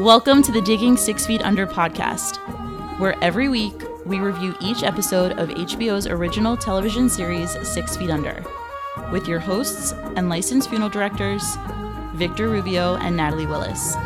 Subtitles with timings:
[0.00, 2.36] Welcome to the Digging Six Feet Under podcast,
[2.98, 3.72] where every week
[4.04, 8.44] we review each episode of HBO's original television series Six Feet Under,
[9.10, 11.56] with your hosts and licensed funeral directors,
[12.12, 13.96] Victor Rubio and Natalie Willis.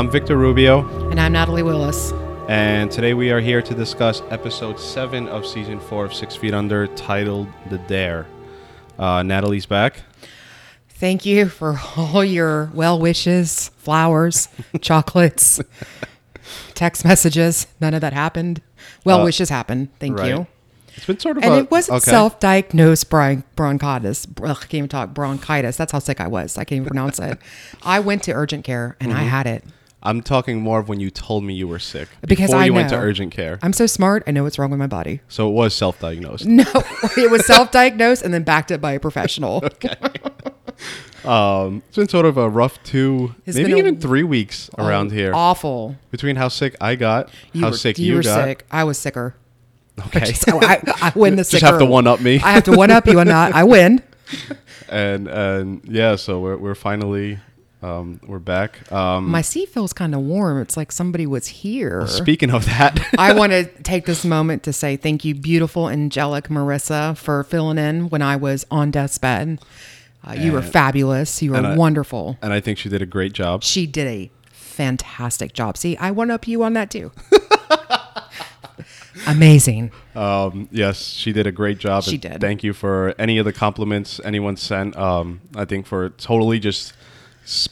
[0.00, 2.12] I'm Victor Rubio, And I'm Natalie Willis.
[2.48, 6.54] and today we are here to discuss episode 7 of season 4 of Six Feet
[6.54, 8.26] Under, titled The Dare.
[8.98, 10.00] Uh, Natalie's back.
[10.88, 14.48] Thank you for all your well wishes, flowers,
[14.80, 15.60] chocolates,
[16.74, 17.66] text messages.
[17.78, 18.62] None of that happened.
[19.04, 19.90] Well Uh, wishes happened.
[19.98, 20.28] Thank right.
[20.28, 20.46] you.
[20.96, 22.10] It's been sort of And a, it wasn't okay.
[22.10, 24.26] self diagnosed bron- bronchitis.
[24.42, 25.76] Ugh, I can't even talk bronchitis.
[25.76, 26.56] That's how sick I was.
[26.56, 27.38] I can't even pronounce it.
[27.82, 29.20] I went to urgent care and Mm-hmm.
[29.20, 29.62] I had it.
[30.02, 32.08] I'm talking more of when you told me you were sick.
[32.26, 33.58] Because before I you went to urgent care.
[33.62, 34.22] I'm so smart.
[34.26, 35.20] I know what's wrong with my body.
[35.28, 36.46] so it was self diagnosed.
[36.46, 36.64] No,
[37.16, 39.56] it was self diagnosed and then backed up by a professional.
[39.64, 39.94] okay.
[41.24, 44.70] Um, it's been sort of a rough two, It's maybe been a- even three weeks
[44.78, 45.32] around here.
[45.34, 45.96] Awful.
[46.10, 48.42] Between how sick I got, You how were, sick you, you, were got.
[48.44, 48.64] sick.
[48.70, 49.34] I was sicker.
[50.06, 50.32] Okay.
[50.32, 51.66] So I, I win the Just sicker.
[51.66, 52.36] have to one up me.
[52.40, 53.54] I have to one up you on that.
[53.54, 54.02] I win.
[54.88, 57.38] and and yeah, so we're we're finally
[57.82, 58.90] um, we're back.
[58.92, 60.60] Um, My seat feels kind of warm.
[60.60, 62.06] It's like somebody was here.
[62.06, 66.48] speaking of that, I want to take this moment to say thank you, beautiful, angelic
[66.48, 69.60] Marissa, for filling in when I was on death's bed.
[70.26, 71.40] Uh, you were fabulous.
[71.42, 72.36] You were and I- wonderful.
[72.42, 73.62] and I think she did a great job.
[73.62, 75.76] She did a fantastic job.
[75.78, 77.12] See, I one up you on that too.
[79.26, 79.92] Amazing.
[80.14, 82.04] Um, yes, she did a great job.
[82.04, 82.40] She and did.
[82.40, 84.96] Thank you for any of the compliments anyone sent.
[84.96, 86.92] Um, I think for totally just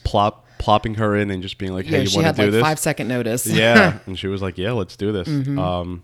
[0.05, 2.53] plop plopping her in and just being like, "Hey, Yeah, you want to do like
[2.53, 3.47] this?" five second notice.
[3.65, 5.59] yeah, and she was like, "Yeah, let's do this." Mm-hmm.
[5.59, 6.03] Um,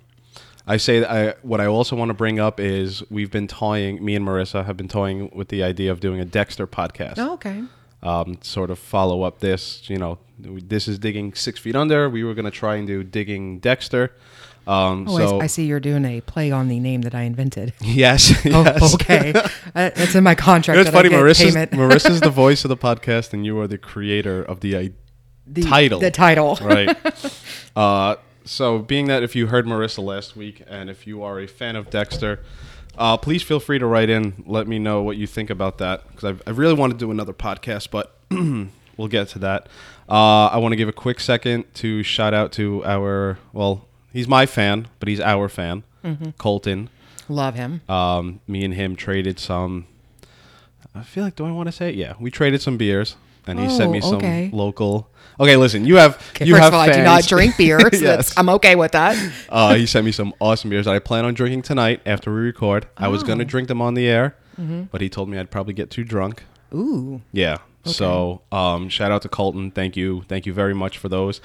[0.66, 4.02] I say that I, what I also want to bring up is we've been toying.
[4.04, 7.14] Me and Marissa have been toying with the idea of doing a Dexter podcast.
[7.18, 7.62] Oh, okay.
[8.02, 9.88] um, sort of follow up this.
[9.90, 12.08] You know, this is digging six feet under.
[12.08, 14.12] We were going to try and do digging Dexter.
[14.66, 17.22] Um, Oh, so I, I see you're doing a play on the name that I
[17.22, 17.72] invented.
[17.80, 18.94] yes, Oh, yes.
[18.94, 19.32] okay.
[19.74, 20.78] Uh, It's in my contract.
[20.80, 21.08] It's funny.
[21.08, 21.54] Marissa's.
[21.72, 24.90] Marissa's the voice of the podcast, and you are the creator of the i-
[25.46, 25.98] The- title.
[26.00, 26.58] The title.
[26.62, 26.96] right.
[27.76, 31.46] Uh, so, being that if you heard Marissa last week, and if you are a
[31.48, 32.40] fan of Dexter,
[32.96, 34.44] uh, please feel free to write in.
[34.46, 37.32] Let me know what you think about that because I really want to do another
[37.32, 39.68] podcast, but we'll get to that.
[40.08, 44.26] Uh, I want to give a quick second to shout out to our well, he's
[44.26, 46.30] my fan, but he's our fan, Mm-hmm.
[46.38, 46.88] Colton.
[47.28, 47.80] Love him.
[47.88, 49.86] Um, me and him traded some.
[50.94, 51.94] I feel like, do I want to say it?
[51.96, 53.16] Yeah, we traded some beers,
[53.46, 54.50] and he sent Oh, me some okay.
[54.52, 55.08] local.
[55.40, 57.80] Okay, listen, you have Okay, you first have of all, I do not drink beer,
[57.92, 58.32] so yes.
[58.36, 59.16] I'm okay with that.
[59.48, 62.40] uh, he sent me some awesome beers that I plan on drinking tonight after we
[62.40, 62.86] record.
[62.96, 63.26] I was Oh.
[63.26, 64.82] gonna drink them on the air, Mm-hmm.
[64.92, 66.44] but he told me I'd probably get too drunk.
[66.72, 67.22] Ooh.
[67.32, 67.56] Yeah.
[67.86, 69.70] So, um, shout out to Colton.
[69.70, 70.22] Thank you.
[70.28, 71.40] Thank you very much for those.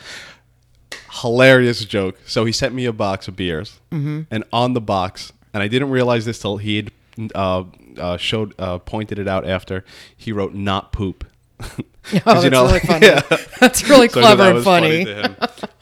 [1.22, 2.18] Hilarious joke.
[2.26, 4.22] So he sent me a box of beers, Mm-hmm.
[4.32, 6.92] and on the box, and I didn't realize this till he had
[7.36, 7.64] uh,
[7.98, 9.84] uh, showed uh, pointed it out after.
[10.16, 11.26] He wrote "not poop."
[12.26, 13.06] Oh, that's really funny.
[13.06, 13.22] yeah.
[13.60, 15.06] That's really clever and was funny.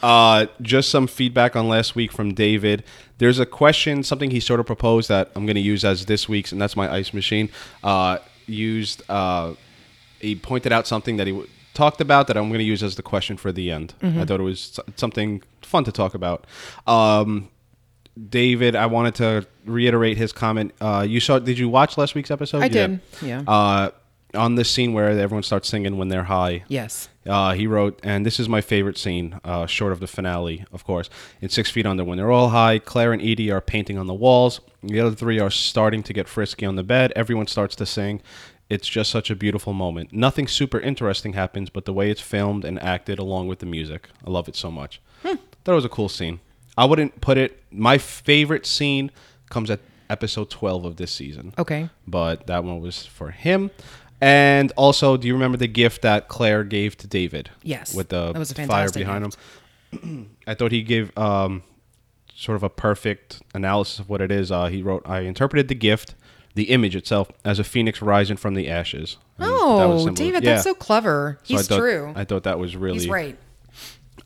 [0.04, 2.84] uh, just some feedback on last week from David.
[3.20, 6.28] There's a question, something he sort of proposed that I'm going to use as this
[6.28, 7.50] week's, and that's my ice machine.
[7.82, 9.54] Uh, used, uh,
[10.20, 11.44] he pointed out something that he
[11.78, 13.94] talked about that I'm going to use as the question for the end.
[14.02, 14.20] Mm-hmm.
[14.20, 16.48] I thought it was something fun to talk about.
[16.88, 17.50] Um,
[18.30, 20.74] David, I wanted to reiterate his comment.
[20.82, 21.38] Uh, you saw?
[21.38, 22.64] Did you watch last week's episode?
[22.64, 23.44] I You did, yeah.
[23.48, 23.92] Uh,
[24.34, 26.64] on the scene where everyone starts singing when they're high.
[26.68, 27.10] Yes.
[27.26, 30.84] Uh, he wrote, and this is my favorite scene, uh, short of the finale, of
[30.84, 31.10] course.
[31.42, 34.14] In Six Feet Under, when they're all high, Claire and Edie are painting on the
[34.14, 34.62] walls.
[34.84, 37.14] The other three are starting to get frisky on the bed.
[37.16, 38.22] Everyone starts to sing.
[38.70, 40.12] It's just such a beautiful moment.
[40.12, 44.10] Nothing super interesting happens, but the way it's filmed and acted along with the music.
[44.26, 45.02] I love it so much.
[45.24, 46.40] Thought it was a cool scene.
[46.78, 47.64] I wouldn't put it.
[47.72, 49.12] My favorite scene
[49.50, 49.80] comes at
[50.10, 51.90] episode 12 of this season Okay.
[52.08, 53.72] but that one was for him.
[54.22, 57.50] And also, do you remember the gift that Claire gave to David?
[57.64, 57.94] Yes.
[57.94, 59.38] with the That was a fire behind gift.
[60.04, 60.30] him.
[60.48, 61.64] I thought he gave um,
[62.36, 64.52] sort of a perfect analysis of what it is.
[64.52, 66.16] Uh, he wrote, "I interpreted the gift,
[66.58, 70.52] the image itself, as a phoenix rising from the ashes." And Oh, similar- David, yeah.
[70.56, 71.40] that's so clever.
[71.44, 72.14] So I He's thought- true.
[72.16, 73.38] I thought that was really He's right.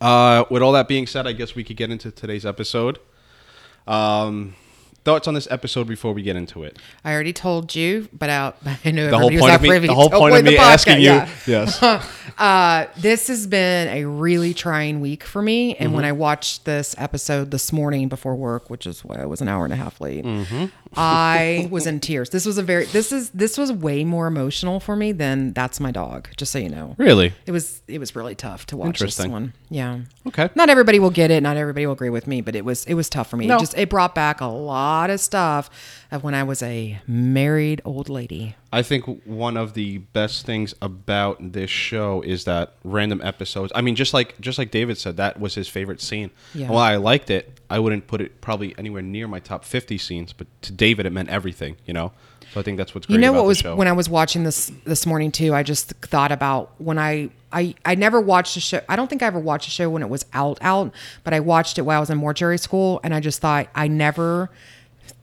[0.00, 2.98] uh, with all that being said, I guess we could get into today's episode.
[3.86, 4.54] Um,
[5.04, 6.78] thoughts on this episode before we get into it.
[7.04, 8.52] I already told you, but I,
[8.84, 11.26] I know The whole point of me, the whole point of me asking yeah.
[11.46, 11.82] you, yes,
[12.38, 15.74] Uh, this has been a really trying week for me.
[15.76, 15.96] And Mm-hmm.
[15.96, 19.48] when I watched this episode this morning before work, which is why I was an
[19.48, 20.66] hour and a half late, Mm-hmm.
[20.94, 22.30] I was in tears.
[22.30, 25.80] This was a very this is this was way more emotional for me than that's
[25.80, 26.28] my dog.
[26.36, 27.32] Just so you know, really.
[27.46, 29.54] it was it was really tough to watch this one.
[29.70, 30.00] Yeah.
[30.26, 30.50] Okay.
[30.54, 31.42] Not everybody will get it.
[31.42, 33.46] Not everybody will agree with me, but it was it was tough for me.
[33.46, 33.56] No.
[33.56, 35.70] It just it brought back a lot of stuff
[36.10, 38.56] of when I was a married old lady.
[38.72, 43.72] I think one of the best things about this show is that random episodes.
[43.74, 46.30] I mean, just like just like David said, that was his favorite scene.
[46.54, 46.68] Yeah.
[46.68, 50.32] While I liked it, I wouldn't put it probably anywhere near my top fifty scenes.
[50.32, 51.76] But to David, it meant everything.
[51.86, 52.12] You know.
[52.52, 54.70] So I think that's what's great You know what was when I was watching this
[54.84, 55.54] this morning too.
[55.54, 58.80] I just thought about when I I I never watched a show.
[58.88, 60.94] I don't think I ever watched a show when it was out out,
[61.24, 63.88] but I watched it while I was in mortuary school, and I just thought I
[63.88, 64.50] never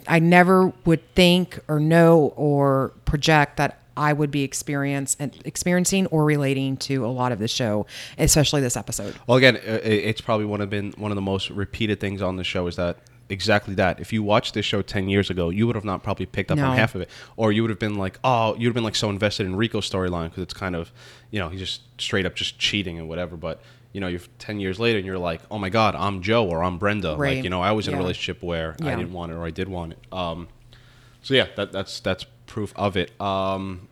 [0.08, 6.06] I never would think or know or project that I would be experience and experiencing
[6.08, 7.86] or relating to a lot of the show,
[8.18, 9.16] especially this episode.
[9.28, 12.44] Well, again, it's probably one of been one of the most repeated things on the
[12.46, 14.00] show is that exactly that.
[14.00, 16.58] If you watched this show ten years ago, you would have not probably picked up
[16.58, 16.68] No.
[16.68, 18.96] on half of it, or you would have been like, oh, you'd have been like
[18.96, 20.94] so invested in Rico's storyline because it's kind of,
[21.30, 23.36] you know, he's just straight up just cheating and whatever.
[23.36, 23.62] But
[23.94, 26.64] you know, you're ten years later and you're like, oh my god, I'm Joe or
[26.64, 27.16] I'm Brenda.
[27.18, 27.36] Right.
[27.38, 27.98] Like you know, I was in Yeah.
[28.00, 30.00] a relationship where I didn't want it or I did want it.
[30.14, 30.48] Um,
[31.24, 33.20] so yeah, that, that's that's proof of it.
[33.22, 33.88] Um,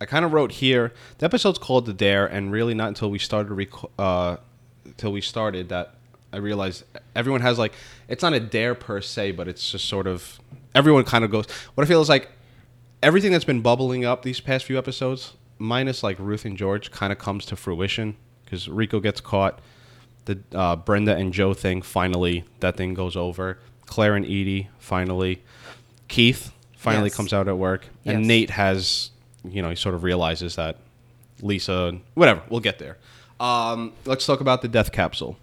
[0.00, 0.92] I kind of wrote here.
[1.18, 4.36] The episode's called "The Dare," and really not until we started rec- uh,
[4.96, 5.94] till we started that
[6.32, 6.82] I realized
[7.14, 7.72] everyone has like
[8.08, 10.40] it's not a dare per se, but it's just sort of
[10.74, 11.46] everyone kind of goes.
[11.74, 12.28] What I feel is like
[13.02, 17.12] everything that's been bubbling up these past few episodes, minus like Ruth and George, kind
[17.12, 18.16] of comes to fruition
[18.54, 19.58] because Rico gets caught.
[20.26, 23.58] The uh, Brenda and Joe thing finally that thing goes over.
[23.86, 25.42] Claire and Edie finally.
[26.08, 27.16] Keith finally Yes.
[27.16, 29.10] comes out at work, and Nate has
[29.44, 30.78] you know he sort of realizes that
[31.42, 32.42] Lisa, whatever.
[32.48, 32.96] We'll get there.
[33.40, 35.36] Um, let's talk about the death capsule.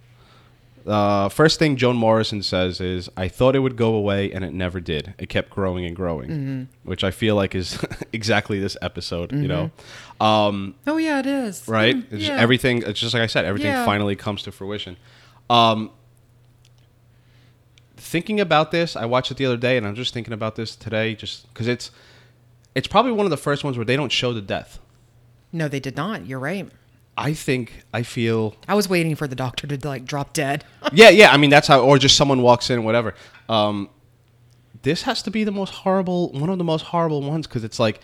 [0.88, 4.54] Uh, first thing Joan Morrison says is, "I thought it would go away, and it
[4.54, 5.14] never did.
[5.20, 6.64] It kept growing and growing," Mm-hmm.
[6.90, 7.78] which I feel like is
[8.14, 9.32] exactly this episode.
[9.32, 9.72] You know,
[10.20, 11.68] um, Oh yeah, it is.
[11.68, 11.96] right?
[11.96, 12.38] Mm, It's yeah.
[12.38, 12.84] everything.
[12.84, 13.46] It's just like I said.
[13.46, 13.86] Everything Yeah.
[13.86, 14.98] finally comes to fruition.
[15.50, 15.92] Um,
[17.98, 20.76] thinking about this, I watched it the other day, and I'm just thinking about this
[20.76, 21.92] today, just because it's
[22.74, 24.80] it's probably one of the first ones where they don't show the death.
[25.52, 26.26] No, they did not.
[26.26, 26.70] You're right.
[27.18, 30.64] I think I feel I was waiting for the doctor to like drop dead.
[30.94, 31.32] yeah, yeah.
[31.32, 33.14] I mean, that's how, or just someone walks in, whatever.
[33.50, 33.90] Um,
[34.84, 37.80] this has to be the most horrible, one of the most horrible ones, because it's
[37.80, 38.00] like,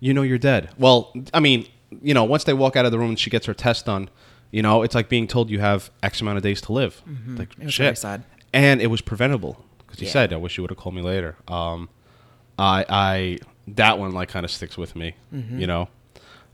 [0.00, 0.70] you know, you're dead.
[0.78, 1.66] Well, I mean,
[2.02, 4.08] you know, once they walk out of the room and she gets her test done,
[4.50, 7.02] you know, it's like being told you have X amount of days to live.
[7.06, 7.62] Like Mm-hmm.
[7.62, 7.84] It was shit.
[7.84, 8.24] very sad.
[8.52, 10.12] And it was preventable because he Yeah.
[10.12, 11.88] said, "I wish you would have called me later." Um,
[12.58, 13.38] I, I,
[13.68, 15.14] that one like kind of sticks with me.
[15.34, 15.58] Mm-hmm.
[15.58, 15.88] You know,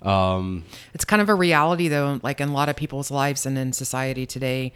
[0.02, 0.64] um,
[0.94, 3.72] It's kind of a reality though, like in a lot of people's lives and in
[3.72, 4.72] society today.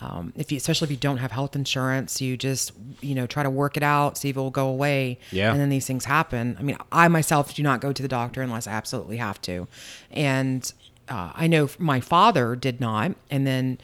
[0.00, 3.44] Um, if you, especially if you don't have health insurance, you just you know try
[3.44, 5.18] to work it out, see if it will go away.
[5.30, 5.52] Yeah.
[5.52, 6.56] And then these things happen.
[6.58, 9.68] I mean, I myself do not go to the doctor unless I absolutely have to,
[10.10, 10.72] and
[11.08, 13.12] uh, I know my father did not.
[13.30, 13.78] And then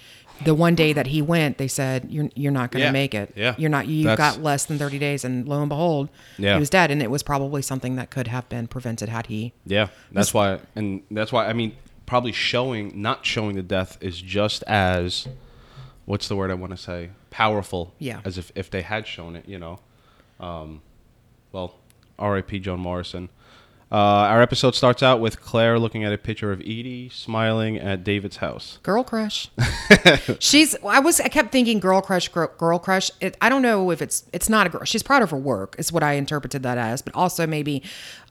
[0.45, 2.93] the one day that he went, they said you're you're not going to Yeah.
[2.93, 3.33] make it.
[3.37, 3.55] Yeah.
[3.59, 3.87] You're not.
[3.87, 6.09] You've That's- got less than thirty days, and lo and behold,
[6.39, 6.55] Yeah.
[6.55, 6.91] he was dead.
[6.91, 10.61] And it was probably something that could have been prevented had he Yeah, that's why,
[10.75, 11.77] and that's why I mean,
[12.07, 15.29] probably showing, not showing the death is just as,
[16.07, 17.95] what's the word I want to say, powerful.
[17.99, 18.21] Yeah.
[18.25, 19.79] As if if they had shown it, you know,
[20.41, 20.83] um,
[21.53, 21.75] well,
[22.19, 22.59] R.I.P.
[22.61, 23.29] Joan Morrison.
[23.93, 28.05] Uh, our episode starts out with Claire looking at a picture of Edie smiling at
[28.05, 28.79] David's house.
[28.85, 29.51] Girl crush.
[30.39, 30.77] she's.
[30.85, 31.19] I was.
[31.21, 32.29] I kept thinking girl crush.
[32.29, 33.11] Girl, girl crush.
[33.21, 34.25] It, I don't know if it's.
[34.33, 34.85] It's not a girl.
[34.85, 35.75] She's proud of her work.
[35.77, 37.03] Is what I interpreted that as.
[37.03, 37.83] But also maybe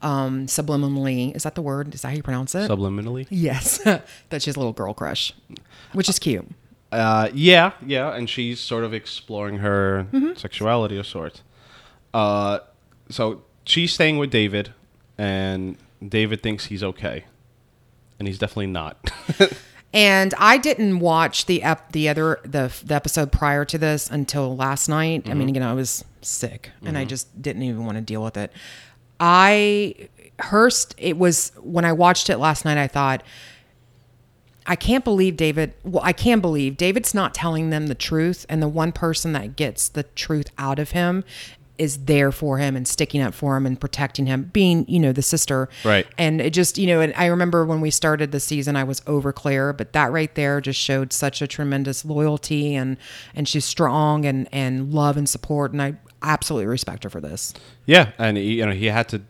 [0.02, 1.36] um, subliminally.
[1.36, 1.94] Is that the word?
[1.94, 2.70] Is that how you pronounce it?
[2.72, 3.28] Subliminally.
[3.30, 3.80] yes.
[4.30, 5.34] that she's a little girl crush,
[5.92, 6.48] which is cute.
[6.92, 11.44] Uh, yeah, yeah, and she's sort of exploring her sexuality of sorts.
[12.14, 12.60] Uh,
[13.10, 14.74] so she's staying with David,
[15.20, 17.26] and David thinks he's okay,
[18.18, 19.12] and he's definitely not.
[19.92, 24.56] And I didn't watch the ep- the other the the episode prior to this until
[24.56, 25.24] last night.
[25.26, 25.50] I mean, mm-hmm.
[25.50, 27.10] again, I was sick and I mm-hmm.
[27.10, 28.52] just didn't even want to deal with it.
[29.20, 30.94] I Hurst.
[30.98, 32.78] It was when I watched it last night.
[32.78, 33.24] I thought.
[34.68, 35.74] I can't believe David.
[35.84, 39.56] Well, I can believe David's not telling them the truth, and the one person that
[39.56, 41.24] gets the truth out of him
[41.80, 45.12] is there for him and sticking up for him and protecting him, being you know
[45.12, 46.06] the sister, Right.
[46.18, 49.02] and it just, you know, and I remember when we started the season, I was
[49.08, 52.98] over Claire, but that right there just showed such a tremendous loyalty and
[53.34, 55.72] and she's strong and and love and support.
[55.72, 57.54] And I absolutely respect her for this.
[57.86, 59.22] Yeah, and he, you know he had to,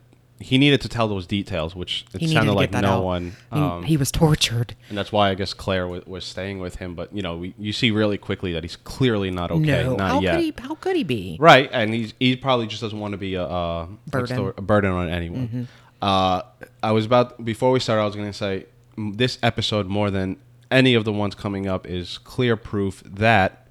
[0.41, 3.03] he needed to tell those details, which it He sounded like no out.
[3.03, 3.33] one.
[3.51, 4.73] I mean, Um, he was tortured.
[4.87, 6.95] and that's why I guess Claire was, was staying with him.
[6.95, 10.09] But you know, we, you see really quickly that he's clearly not okay, no, not
[10.09, 10.35] how yet.
[10.35, 10.53] could he?
[10.57, 11.37] How could he be?
[11.39, 14.53] Right, and he's he probably just doesn't want to be a, the Burden.
[14.57, 15.47] a burden on anyone.
[15.47, 15.63] Mm-hmm.
[16.01, 16.41] Uh,
[16.81, 18.01] I was about before we started.
[18.01, 18.65] I was going to say
[18.97, 20.37] this episode more than
[20.71, 23.67] any of the ones coming up is clear proof that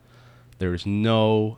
[0.58, 1.56] there is no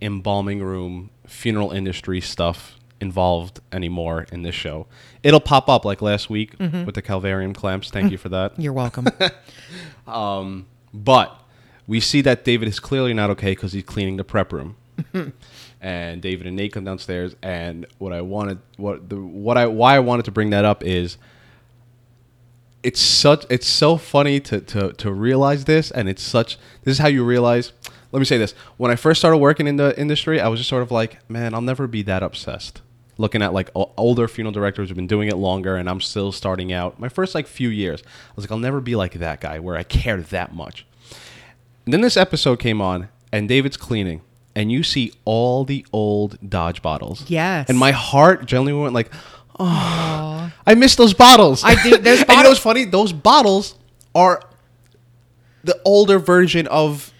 [0.00, 4.86] embalming room funeral industry stuff involved anymore in this show.
[5.22, 6.84] It'll pop up like last week Mm-hmm.
[6.84, 7.90] with the Calvarium clamps.
[7.90, 8.52] Thank you for that.
[8.58, 9.06] You're welcome.
[10.94, 11.42] But
[11.86, 14.76] we see that David is clearly not okay because he's cleaning the prep room.
[15.80, 19.94] and David and Nate come downstairs, and what I wanted, what the what I why
[19.96, 21.18] I wanted to bring that up is,
[22.82, 26.98] it's such it's so funny to to to realize this, and it's such this is
[26.98, 27.72] how you realize.
[28.10, 30.70] Let me say this: when I first started working in the industry, I was just
[30.70, 32.80] sort of like, man, I'll never be that obsessed.
[33.20, 36.72] Looking at like older funeral directors who've been doing it longer, and I'm still starting
[36.72, 37.00] out.
[37.00, 39.76] My first like few years, I was like, I'll never be like that guy where
[39.76, 40.86] I care that much.
[41.84, 44.20] And then this episode came on, and David's cleaning,
[44.54, 47.28] and you see all the old Dodge bottles.
[47.28, 47.68] Yes.
[47.68, 49.10] And my heart genuinely went like,
[49.58, 51.64] oh, I miss those bottles.
[51.64, 52.84] I do- those and you know what's funny?
[52.84, 53.74] Those bottles
[54.14, 54.42] are
[55.64, 57.12] the older version of,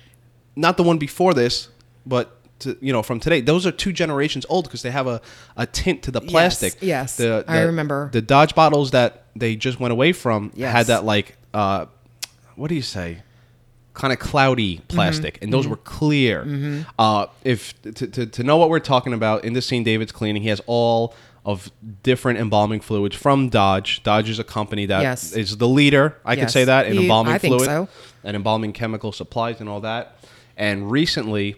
[0.54, 1.68] not the one before this,
[2.06, 2.37] but.
[2.60, 5.20] To, you know, from today, those are two generations old because they have a,
[5.56, 6.76] a tint to the plastic.
[6.80, 7.16] yes.
[7.16, 8.10] The- I remember.
[8.12, 10.72] the Dodge bottles that they just went away from Yes.
[10.72, 11.86] had that like, uh,
[12.56, 13.22] what do you say?
[13.94, 16.84] kind of cloudy plastic, and those were clear.
[17.00, 20.40] Uh, if to, to, to know what we're talking about in the scene, David's cleaning.
[20.42, 21.68] He has all of
[22.04, 24.04] different embalming fluids from Dodge.
[24.04, 25.54] Dodge is a company that is Yes.
[25.56, 26.16] the leader.
[26.24, 27.88] I could say that in He- embalming I fluid so.
[28.22, 30.16] and embalming chemical supplies and all that.
[30.56, 31.56] And recently,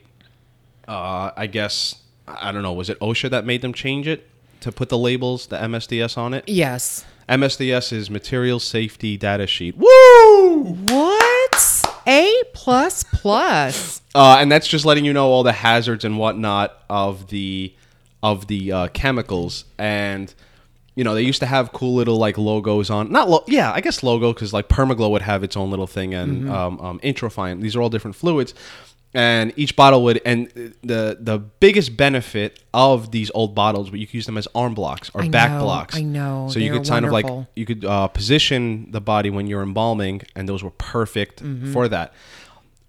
[0.90, 2.73] uh, I guess I don't know.
[2.73, 4.28] Was it OSHA that made them change it
[4.61, 6.49] to put the labels, the MSDS on it?
[6.49, 7.04] yes.
[7.28, 9.76] MSDS is Material Safety Data Sheet.
[9.76, 10.64] Woo!
[10.88, 11.82] What?
[12.04, 14.02] A plus plus.
[14.16, 17.73] Uh, and that's just letting you know all the hazards and whatnot of the
[18.20, 19.64] of the uh, chemicals.
[19.78, 20.35] And
[20.97, 23.12] you know, they used to have cool little like logos on.
[23.12, 26.12] Not lo- yeah, I guess logo because like Permaglo would have its own little thing,
[26.14, 27.61] and um, um, Introfiant.
[27.61, 28.54] These are all different fluids.
[29.12, 30.47] And each bottle would, and
[30.83, 34.73] the the biggest benefit of these old bottles, but you could use them as arm
[34.75, 35.97] blocks or I back know, blocks.
[35.97, 37.26] I know, So you could kind of like
[37.57, 41.73] you could uh, position the body when you're embalming, and those were perfect Mm-hmm.
[41.73, 42.12] for that.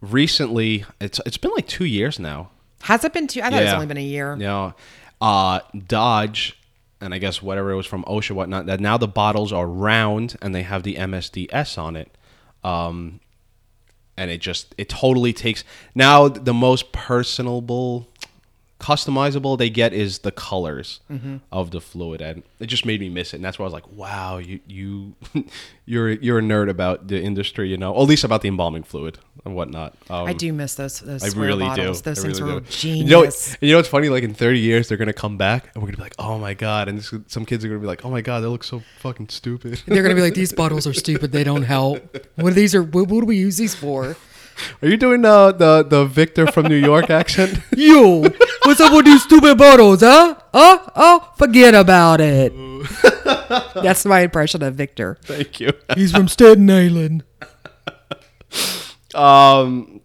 [0.02, 2.50] Recently, it's it's been like two years now.
[2.84, 3.42] Has it been two?
[3.42, 4.36] I thought it's only been a year.
[4.36, 4.74] Know,
[5.22, 6.58] uh, Dodge,
[7.00, 8.66] and I guess whatever it was from OSHA, whatnot.
[8.66, 12.16] That now the bottles are round and they have the MSDS on it.
[12.64, 13.20] Um,
[14.22, 15.64] and it just it totally takes
[15.96, 18.08] now the most personable
[18.82, 21.38] customizable they get is the colors Mm-hmm.
[21.52, 23.74] of the fluid and it just made me miss it and that's why i was
[23.74, 25.14] like wow you you
[25.86, 28.82] you're you're a nerd about the industry you know or at least about the embalming
[28.84, 31.00] fluid and whatnot um, I do miss those.
[31.00, 32.02] Those I really bottles.
[32.02, 32.10] do.
[32.12, 32.66] Those I things really were do.
[32.70, 33.10] genius.
[33.10, 34.10] You know, and you know what's funny?
[34.10, 36.54] Like in 30 years, they're gonna come back, and we're gonna be like, "Oh my
[36.54, 38.84] god!" And this, some kids are gonna be like, "Oh my god, that looks so
[39.00, 41.32] fucking stupid." They're gonna be like, these bottles are stupid.
[41.32, 42.18] They don't help.
[42.36, 42.76] What are these?
[42.76, 44.16] Are what, what do we use these for?
[44.82, 47.60] Are you doing uh, the the Victor from New York accent?
[47.76, 48.22] Yo,
[48.66, 50.36] what's up with these stupid bottles, huh?
[50.54, 52.54] Oh, oh, forget about it.
[53.76, 55.18] That's my impression of Victor.
[55.24, 55.72] Thank you.
[55.96, 57.24] He's from Staten Island.
[59.14, 60.00] Um,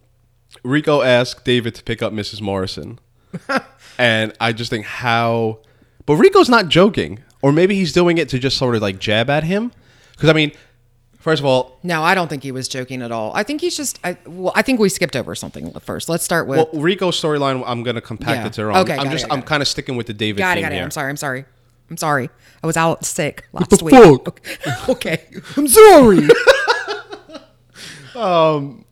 [0.63, 2.41] Rico asked David to pick up Mrs.
[2.41, 2.99] Morrison,
[3.97, 5.59] and I just think how,
[6.05, 9.29] but Rico's not joking, or maybe he's doing it to just sort of like jab
[9.29, 9.71] at him,
[10.11, 10.51] because I mean,
[11.27, 13.33] first of all, No, I don't think he was joking at all.
[13.35, 13.99] I think he's just.
[14.03, 16.07] I, well, I think we skipped over something first.
[16.07, 16.57] Let's start with.
[16.71, 18.47] well, Rico's storyline, I'm gonna compact Yeah.
[18.47, 18.77] it to her own.
[18.77, 20.71] Okay, I'm got it, just, I'm kind of sticking with the David got it, got
[20.71, 20.75] it.
[20.75, 20.83] here.
[20.83, 21.09] I'm sorry.
[21.09, 21.45] I'm sorry.
[21.89, 22.29] I'm sorry.
[22.63, 23.93] I was out sick last the week.
[24.25, 24.89] fuck?
[24.89, 25.23] Okay.
[25.57, 26.27] I'm sorry.
[28.15, 28.83] Um,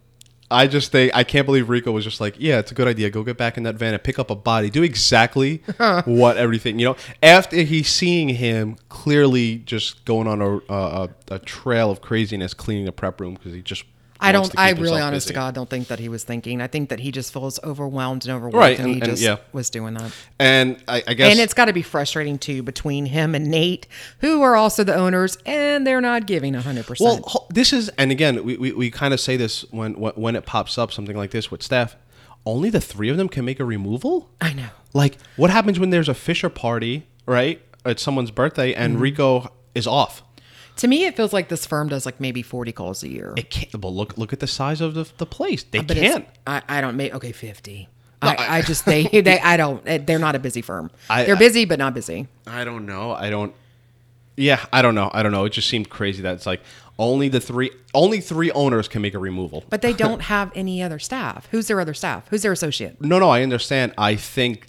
[0.52, 3.10] I just think I can't believe Rico was just like, yeah, it's a good idea.
[3.10, 4.70] Go get back in that van and pick up a body.
[4.70, 5.64] Do exactly
[6.06, 6.96] what everything you know.
[7.24, 12.86] After he's seeing him clearly just going on a a, a trail of craziness, cleaning
[12.86, 13.86] the prep room because he just.
[14.20, 14.58] I don't.
[14.58, 15.36] I really, honest to busy.
[15.36, 16.62] God, don't think that he was thinking.
[16.62, 19.22] I think that he just feels overwhelmed and overworked, Right, and, and- he and- just
[19.22, 19.38] yeah.
[19.52, 20.12] was doing that.
[20.40, 23.88] And I, I guess And it's got to be frustrating too between him and Nate,
[24.20, 27.24] who are also the owners, and they're not giving hundred percent.
[27.26, 30.46] Well, this is and again we, we, we kind of say this when when it
[30.46, 31.96] pops up something like this with staff.
[32.46, 34.30] Only the three of them can make a removal.
[34.40, 34.68] I know.
[34.94, 37.60] Like, what happens when there's a Fisher party, right?
[37.84, 39.02] At someone's birthday, and Mm-hmm.
[39.02, 40.22] Rico is off.
[40.78, 43.34] To me, it feels like this firm does like maybe forty calls a year.
[43.38, 43.82] It can't.
[43.82, 45.64] Well, look look at the size of the, the place.
[45.64, 46.28] They But it's- can't.
[46.46, 47.88] I, I don't make okay fifty.
[48.22, 50.92] Like, I just they they I don't eh, they're not a busy firm.
[51.10, 52.28] I- they're I- busy but not busy.
[52.48, 53.12] I don't know.
[53.12, 53.54] I don't.
[54.38, 55.10] Yeah, I don't know.
[55.14, 55.46] I don't know.
[55.46, 56.62] It just seemed crazy that it's like
[57.00, 59.64] only the three, only three owners can make a removal.
[59.70, 61.48] But they don't have any other staff.
[61.52, 62.28] Who's their other staff?
[62.30, 63.00] Who's their associate?
[63.02, 63.94] No, no, I understand.
[63.98, 64.68] I think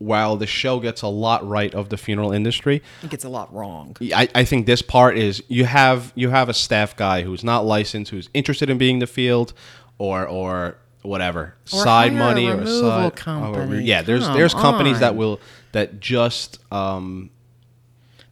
[0.00, 3.54] while the show gets a lot right of the funeral industry, It gets a lot
[3.54, 3.96] wrong.
[4.00, 7.64] I, I think this part is you have you have a staff guy who's not
[7.66, 9.52] licensed, who's interested in being in the field,
[9.98, 13.82] or or whatever Or side money or side company.
[13.84, 14.02] yeah.
[14.02, 15.38] There's Come there's companies that will
[15.72, 17.30] that just um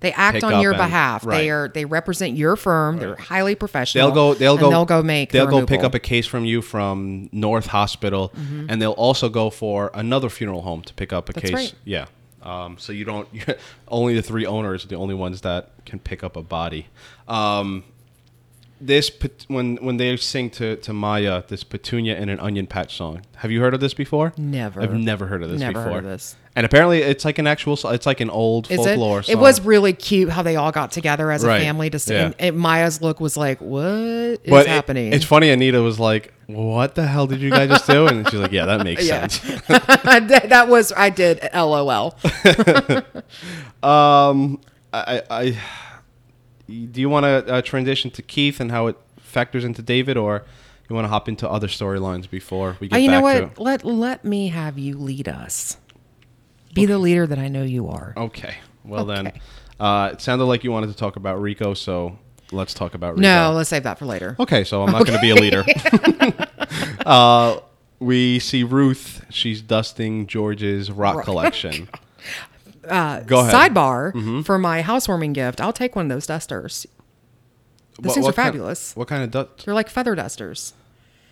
[0.00, 1.26] They act on your and- behalf.
[1.26, 1.38] right.
[1.38, 2.98] They are they represent your firm.
[2.98, 4.06] They're highly professional.
[4.06, 6.62] they'll go they'll go they'll go make they'll go pick up a case from you
[6.62, 8.66] from North Hospital, Mm-hmm.
[8.68, 11.54] and they'll also go for another funeral home to pick up a That's case.
[11.54, 11.74] right.
[11.84, 12.06] Yeah.
[12.42, 13.28] Um, so you don't
[13.88, 16.86] only the three owners are the only ones that can pick up a body.
[17.26, 17.82] Um,
[18.80, 19.10] this
[19.48, 23.22] when when they sing to, to Maya this petunia and an onion patch song.
[23.36, 24.32] Have you heard of this before?
[24.36, 24.80] Never.
[24.82, 25.98] I've never heard of this Never heard before.
[25.98, 26.36] of this.
[26.56, 29.26] And apparently it's like an actual it's like an old Is folklore it?
[29.26, 29.32] song.
[29.32, 32.16] It was really cute how they all got together as a family to sing.
[32.16, 32.24] Yeah.
[32.26, 35.50] And, and Maya's look was like, "What is but it- happening?" it's funny.
[35.50, 38.66] Anita was like, "What the hell did you guys just do?" And she's like, "Yeah,
[38.66, 41.48] that makes sense." that, that was I did.
[41.54, 42.16] LOL.
[43.82, 44.60] Um,
[44.92, 45.58] I, I,
[46.68, 50.44] do you want to uh, transition to Keith and how it factors into David, or
[50.88, 53.58] you want to hop into other storylines before we get Uh, you know what?
[53.58, 55.76] Let let me have you lead us.
[56.74, 58.12] Be the leader that I know you are.
[58.16, 58.54] Okay.
[58.84, 59.40] Well then, Okay.
[59.80, 62.18] uh, it sounded like you wanted to talk about Rico, so
[62.52, 63.22] let's talk about Rico.
[63.22, 64.36] No, let's save that for later.
[64.38, 65.64] Okay, so I'm not going to be a leader.
[67.06, 67.58] uh,
[67.98, 69.24] we see Ruth.
[69.30, 71.24] She's dusting George's rock Rock.
[71.24, 71.88] collection.
[72.88, 73.54] Uh, Go ahead.
[73.72, 74.38] Mm-hmm.
[74.40, 75.60] Sidebar for my housewarming gift.
[75.60, 76.86] I'll take one of those dusters.
[78.00, 78.94] Those things are kind- fabulous.
[78.96, 79.64] what kind of dust?
[79.64, 80.72] They're like feather dusters.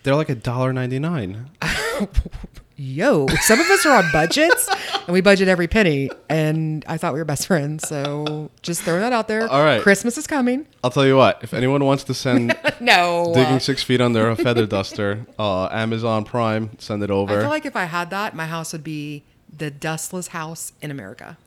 [0.02, 1.50] They're like a dollar ninety nine.
[2.78, 4.68] Yo, some of us are on budgets,
[5.06, 6.10] and we budget every penny.
[6.28, 9.48] And I thought we were best friends, so just throwing that out there.
[9.48, 9.80] All right.
[9.80, 10.66] Christmas is coming.
[10.84, 11.38] I'll tell you what.
[11.42, 16.24] If anyone wants to send No, digging six feet under a feather duster, uh, Amazon
[16.24, 17.38] Prime, send it over.
[17.38, 19.24] I feel like if I had that, my house would be
[19.56, 21.38] the dustless house in America.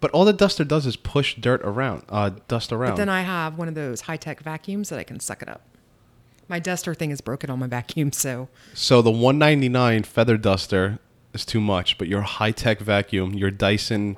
[0.00, 2.92] But all the duster does is push dirt around, uh, dust around.
[2.92, 5.48] But then I have one of those high tech vacuums that I can suck it
[5.48, 5.62] up.
[6.48, 10.98] My duster thing is broken on my vacuum, so so the 199 feather duster
[11.32, 14.16] is too much, but your high tech vacuum, your Dyson.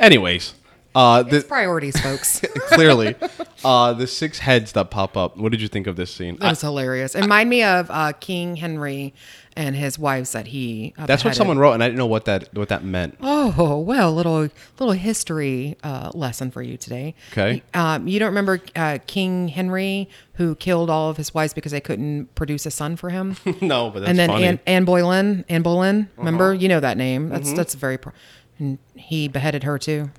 [0.00, 0.54] Anyways,
[0.94, 2.40] uh, the, priorities, folks.
[2.68, 3.14] Clearly,
[3.64, 5.36] uh, the six heads that pop up.
[5.36, 6.36] What did you think of this scene?
[6.36, 7.14] That was hilarious.
[7.14, 9.14] It reminded me of uh, King Henry
[9.58, 10.94] and his wives that he.
[10.96, 13.16] That's what someone wrote, and I didn't know what that what that meant.
[13.20, 14.48] Oh well, little
[14.78, 17.14] little history uh, lesson for you today.
[17.32, 17.62] Okay.
[17.74, 21.80] Um, you don't remember uh, King Henry who killed all of his wives because they
[21.80, 23.36] couldn't produce a son for him?
[23.60, 24.44] no, but that's and then funny.
[24.44, 24.52] Uh-huh.
[24.52, 26.54] Anne, Anne Boleyn, Anne Boleyn, remember?
[26.54, 27.24] You know that name.
[27.24, 27.32] Mm-hmm.
[27.32, 27.98] That's that's very.
[27.98, 28.12] Pro-
[28.60, 30.10] and he beheaded her too.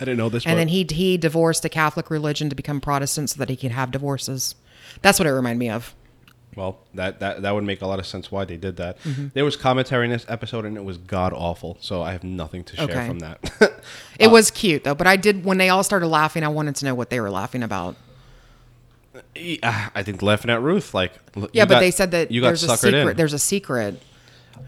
[0.00, 0.44] I didn't know this.
[0.44, 3.56] And but- then he he divorced the Catholic religion to become Protestant so that he
[3.56, 4.54] could have divorces.
[5.02, 5.94] That's what it reminded me of.
[6.56, 9.00] Well, that, that that would make a lot of sense why they did that.
[9.00, 9.28] Mm-hmm.
[9.34, 11.76] There was commentary in this episode, and it was god awful.
[11.80, 13.06] So I have nothing to share Okay.
[13.08, 13.40] from that.
[14.20, 16.44] It was cute though, but I did when they all started laughing.
[16.44, 17.96] I wanted to know what they were laughing about.
[19.36, 21.12] I think laughing at Ruth, like
[21.52, 22.94] Yeah, but got- they said that you got there's a secret.
[23.10, 23.16] in.
[23.16, 24.00] There's a secret.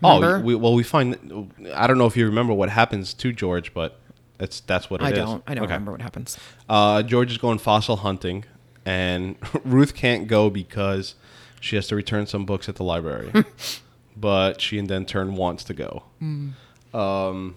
[0.03, 1.53] oh, we, well, we find.
[1.75, 3.99] I don't know if you remember what happens to George, but
[4.39, 5.19] it's that's what it I is.
[5.19, 5.43] don't.
[5.47, 5.73] I don't Okay.
[5.73, 6.39] remember what happens.
[6.69, 8.45] Uh, George is going fossil hunting,
[8.85, 11.15] and Ruth can't go because
[11.61, 13.33] she has to return some books at the library.
[14.17, 16.03] but she in then turn wants to go.
[16.19, 16.51] Hmm.
[16.95, 17.57] Um,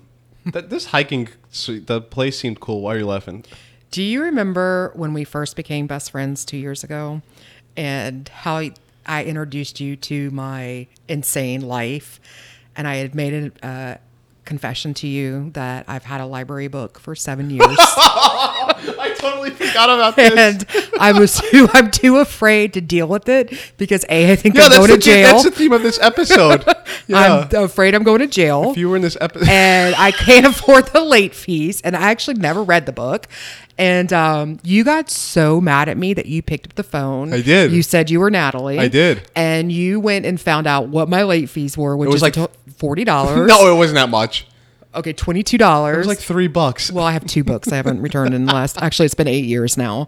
[0.52, 1.30] th- this hiking,
[1.68, 2.82] the place seemed cool.
[2.82, 3.46] Why are you laughing?
[3.92, 7.22] Do you remember when we first became best friends two years ago,
[7.78, 8.62] and how
[9.06, 12.20] I introduced you to my insane life,
[12.76, 13.98] and I had made a uh,
[14.50, 17.78] confession to you that I've had a library book for seven years.
[17.80, 20.34] I totally forgot about this.
[20.36, 24.56] and I was too I'm too afraid to deal with it because a I think
[24.56, 25.32] yeah, I'm that's going the, to theme- jail.
[25.34, 26.66] that's the theme of this episode.
[27.08, 27.48] yeah.
[27.52, 28.72] I'm afraid I'm going to jail.
[28.72, 31.82] if you were in this episode, and I can't afford the late fees.
[31.82, 33.28] And I actually never read the book.
[33.78, 37.34] And um, you got so mad at me that you picked up the phone.
[37.34, 37.72] I did.
[37.72, 38.78] You said you were Natalie.
[38.78, 39.22] I did.
[39.38, 42.36] And you went and found out what my late fees were, which was is like-
[42.36, 43.48] like forty dollars.
[43.48, 44.48] no, it wasn't that much.
[44.96, 45.94] Okay, twenty two dollars.
[45.96, 46.92] It was like three bucks.
[46.92, 48.82] Well, I have two books I haven't returned in the last.
[48.82, 50.08] Actually, it's been eight years now.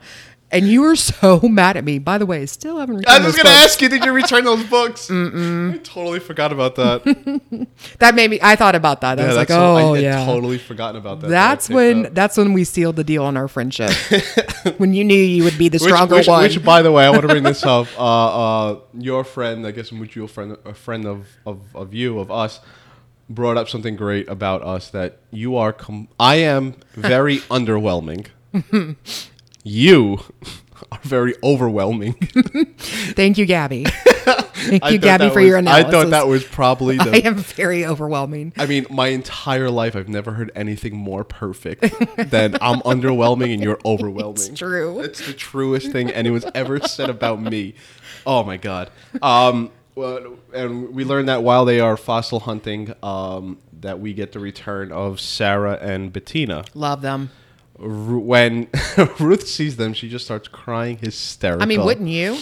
[0.54, 1.98] And you were so mad at me.
[1.98, 3.24] By the way, still haven't returned.
[3.24, 3.64] I was gonna books.
[3.66, 5.10] ask you, did you return those books?
[5.12, 7.68] I totally forgot about that.
[8.00, 8.40] That made me.
[8.42, 9.20] I thought about that.
[9.20, 10.26] I was like, oh I had yeah.
[10.26, 11.28] totally forgotten about that.
[11.28, 12.08] that That's when.
[12.08, 12.14] up.
[12.14, 13.92] That's when we sealed the deal on our friendship.
[14.78, 16.44] when you knew you would be the Which, stronger which, one.
[16.44, 17.88] which, by the way, I want to bring this up.
[17.98, 22.20] Uh, uh, your friend, I guess a mutual friend, a friend of, of, of you,
[22.20, 22.60] of us,
[23.30, 25.72] brought up something great about us that you are.
[25.74, 28.28] Com- I am very underwhelming.
[29.64, 30.20] You
[30.92, 32.14] are very overwhelming.
[33.14, 33.86] Thank you, Gabby.
[34.62, 35.88] Thank you, Gabby, for was- your analysis.
[35.88, 37.12] I thought that was probably the.
[37.12, 38.54] I am very overwhelming.
[38.58, 41.82] I mean, my entire life, I've never heard anything more perfect
[42.30, 44.36] than I'm underwhelming and you're overwhelming.
[44.36, 45.00] It's true.
[45.00, 47.74] It's the truest thing anyone's ever said about me.
[48.26, 48.92] Oh my god.
[49.22, 54.32] Um, well, and we learned that while they are fossil hunting, um, that we get
[54.32, 56.64] the return of Sarah and Bettina.
[56.76, 57.32] Love them.
[57.82, 58.68] Ru- When
[59.20, 61.64] Ruth sees them, she just starts crying hysterical.
[61.64, 62.38] I mean, wouldn't you?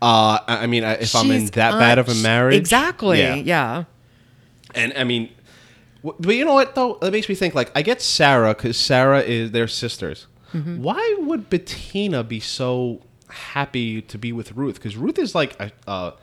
[0.00, 3.20] Uh, I I mean, I- if I'm in She's that bad of a marriage, Exactly.
[3.42, 3.84] yeah.
[4.74, 5.28] And I mean,
[6.02, 6.98] w- but you know what though?
[7.02, 7.54] That makes me think.
[7.54, 10.26] Like, I get Sarah because Sarah is they're sisters.
[10.54, 10.82] Mm-hmm.
[10.82, 14.74] Why would Bettina be so happy to be with Ruth?
[14.76, 16.14] Because Ruth is like a, a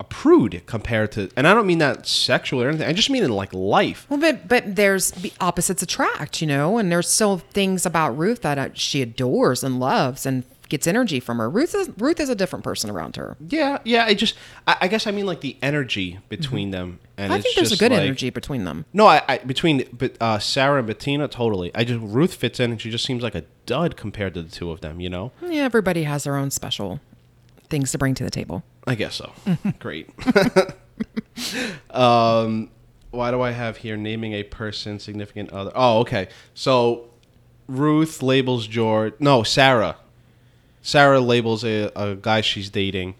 [0.00, 2.86] a prude compared to, and I don't mean that sexual or anything.
[2.86, 4.06] I just mean in like life.
[4.08, 8.58] Well, but but there's opposites attract, you know, and there's still things about Ruth that
[8.58, 11.48] uh, she adores and loves and gets energy from her.
[11.50, 13.36] Ruth is Ruth is a different person around her.
[13.48, 14.04] Yeah, yeah.
[14.04, 14.36] I just,
[14.68, 17.00] I, I guess I mean like the energy between them.
[17.16, 17.32] And Mm-hmm.
[17.32, 18.84] I it's think there's a good like- energy between them.
[18.92, 21.72] No, I, I between but uh, Sarah and Bettina, totally.
[21.74, 24.50] I just Ruth fits in, and she just seems like a dud compared to the
[24.50, 25.00] two of them.
[25.00, 25.32] You know.
[25.42, 27.00] Yeah, everybody has their own special
[27.68, 28.62] things to bring to the table.
[28.88, 29.32] I guess so.
[29.78, 30.08] Great.
[31.90, 32.70] um,
[33.10, 35.70] why do I have here naming a person significant other?
[35.74, 36.28] Oh, okay.
[36.54, 37.10] So
[37.66, 39.12] Ruth labels George.
[39.18, 39.96] No, Sarah.
[40.80, 43.14] Sarah labels a, a guy she's dating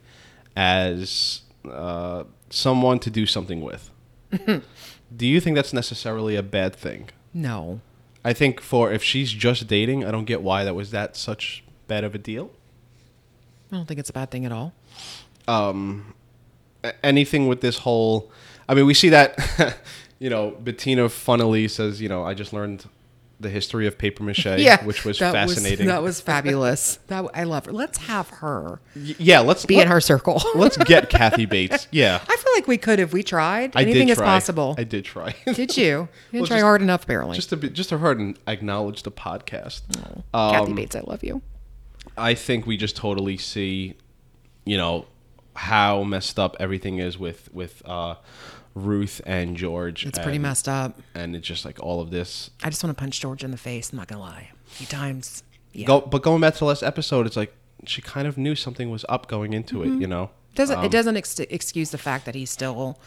[0.57, 3.91] as uh, someone to do something with.
[5.17, 7.11] do you think that's necessarily a bad thing?
[7.35, 7.83] No.
[8.25, 11.63] I think for if she's just dating, I don't get why that was that such
[11.89, 12.51] bad of a deal.
[13.71, 14.73] I don't think it's a bad thing at all.
[15.49, 18.31] A- anything with this whole
[18.69, 19.79] I mean we see that
[20.19, 22.85] you know Bettina funnily says you know I just learned
[23.41, 26.99] the history of paper mache Yeah, which was that fascinating that was fabulous.
[27.07, 27.73] that I love her.
[27.73, 30.43] Let's have her Y- yeah let's be let, in her circle.
[30.57, 33.77] let's get Kathy Bates yeah I feel like we could if we tried.
[33.77, 34.75] I Anything is possible.
[34.77, 35.85] I did try Did you?
[35.85, 37.37] You didn't Well, try just- hard enough, apparently.
[37.37, 39.83] just to be, just to hard and acknowledge the podcast
[40.33, 41.41] Kathy um, Bates, I love you.
[42.17, 43.95] I think we just totally see,
[44.65, 45.07] you know,
[45.59, 48.15] how messed up everything is with with uh,
[48.75, 50.07] Ruth and George.
[50.07, 51.01] It's pretty messed up.
[51.15, 52.51] and it's just like all of this.
[52.63, 53.91] I just want to punch George in the face.
[53.93, 54.51] I'm not gonna lie.
[54.67, 55.43] A few times.
[55.73, 55.87] Yeah.
[55.87, 57.53] Go, but going back to the last episode, it's like
[57.85, 59.97] she kind of knew something was up going into Mm-hmm.
[59.97, 60.01] it.
[60.01, 62.99] You know, it Doesn't Um, it doesn't ex- excuse the fact that he's still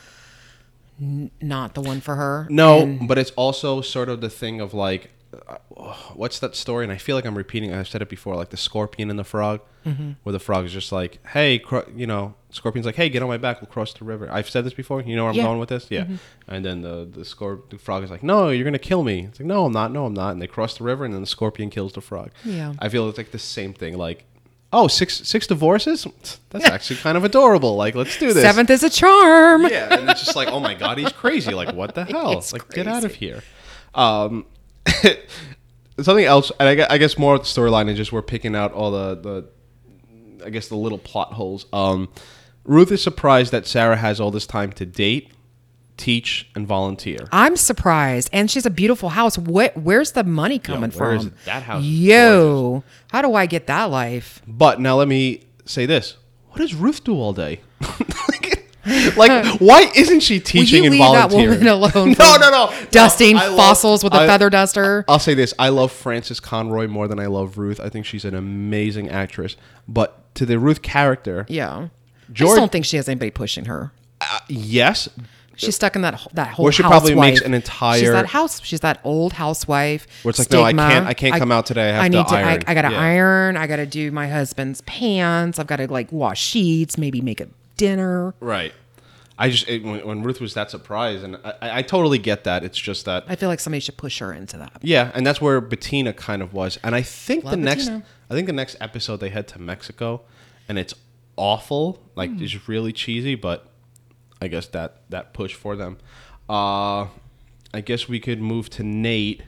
[1.01, 2.47] n- not the one for her?
[2.49, 5.09] No, And- but it's also sort of the thing of like,
[6.13, 6.83] what's that story?
[6.83, 7.73] And I feel like I'm repeating.
[7.73, 10.11] I've said it before, like the scorpion and the frog, Mm-hmm.
[10.21, 13.27] where the frog is just like, hey, cro- you know, scorpion's like, hey, get on
[13.27, 14.29] my back, we'll cross the river.
[14.31, 15.01] I've said this before.
[15.01, 15.41] You know where I'm Yeah.
[15.41, 15.49] Mm-hmm.
[15.49, 15.87] going with this?
[15.89, 16.05] Yeah.
[16.47, 19.25] And then the the scor- the frog is like, no, you're gonna kill me.
[19.25, 19.91] It's like, no, I'm not.
[19.91, 20.33] No, I'm not.
[20.33, 22.29] And they cross the river, and then the scorpion kills the frog.
[22.45, 22.73] Yeah.
[22.77, 23.97] I feel it's like the same thing.
[23.97, 24.25] Like.
[24.73, 26.07] Oh, six six divorces?
[26.51, 27.75] That's actually kind of adorable.
[27.75, 28.41] Like, let's do this.
[28.41, 29.63] Seventh is a charm.
[29.63, 31.53] Yeah, and it's just like, oh my god, he's crazy.
[31.53, 32.35] Like, what the hell?
[32.35, 33.43] He's like, get out of here.
[33.93, 34.45] Um,
[35.99, 38.55] something else, and I guess, I guess more of the storyline is just we're picking
[38.55, 41.65] out all the the, I guess the little plot holes.
[41.73, 42.09] Um,
[42.63, 45.31] Ruth is surprised that Sarah has all this time to date,
[45.97, 47.27] teach, and volunteer.
[47.31, 49.37] I'm surprised, and she's a beautiful house.
[49.37, 49.75] What?
[49.77, 51.33] Where's the money coming where is from?
[51.33, 51.45] it?
[51.45, 54.41] That house is Yo, how do I get that life?
[54.47, 56.17] But now let me say this:
[56.49, 57.61] What does Ruth do all day?
[59.17, 61.59] like, why isn't she Will teaching you and leave that volunteering?
[61.59, 62.09] woman alone?
[62.09, 62.73] no, from no, no.
[62.91, 65.05] Dusting No, I love- fossils with a I- feather duster.
[65.07, 67.79] I'll say this: I love Frances Conroy more than I love Ruth.
[67.79, 69.55] I think she's an amazing actress.
[69.87, 71.69] But to the Ruth character, yeah.
[71.69, 71.89] I
[72.31, 73.91] George- just don't think she has anybody pushing her.
[74.21, 75.09] uh, yes,
[75.57, 76.63] She's stuck in that that whole.
[76.63, 77.01] Where she housewife.
[77.03, 78.63] probably makes an entire- She's that house.
[78.63, 80.07] She's that old housewife.
[80.23, 80.89] Where it's like, no, I stigma.
[80.89, 81.89] can't- I can't come out today.
[81.91, 82.35] I have to need to.
[82.35, 82.47] iron.
[82.65, 82.99] I, I got to Yeah.
[82.99, 83.57] iron.
[83.57, 85.59] I got to do my husband's pants.
[85.59, 86.97] I've got to like wash sheets.
[86.97, 88.33] Maybe make a dinner.
[88.39, 88.73] right.
[89.37, 92.63] I just it, when, when Ruth was that surprised, and I, I, totally get that.
[92.63, 94.77] It's just that I feel like somebody should push her into that.
[94.83, 96.77] Yeah, and that's where Bettina kind of was.
[96.83, 100.21] And I think Love the next I think the next episode they head to Mexico
[100.69, 100.93] and it's
[101.37, 102.03] awful.
[102.15, 102.43] Like Hmm.
[102.43, 103.65] it's really cheesy, but
[104.39, 105.97] I guess that that push for them.
[106.47, 107.07] Uh
[107.73, 109.41] I guess we could move to Nate.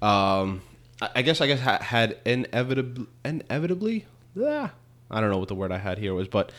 [0.00, 0.62] Um
[1.02, 4.70] I, I guess I guess ha- had inevitably inevitably yeah,
[5.10, 6.52] I don't know what the word I had here was, but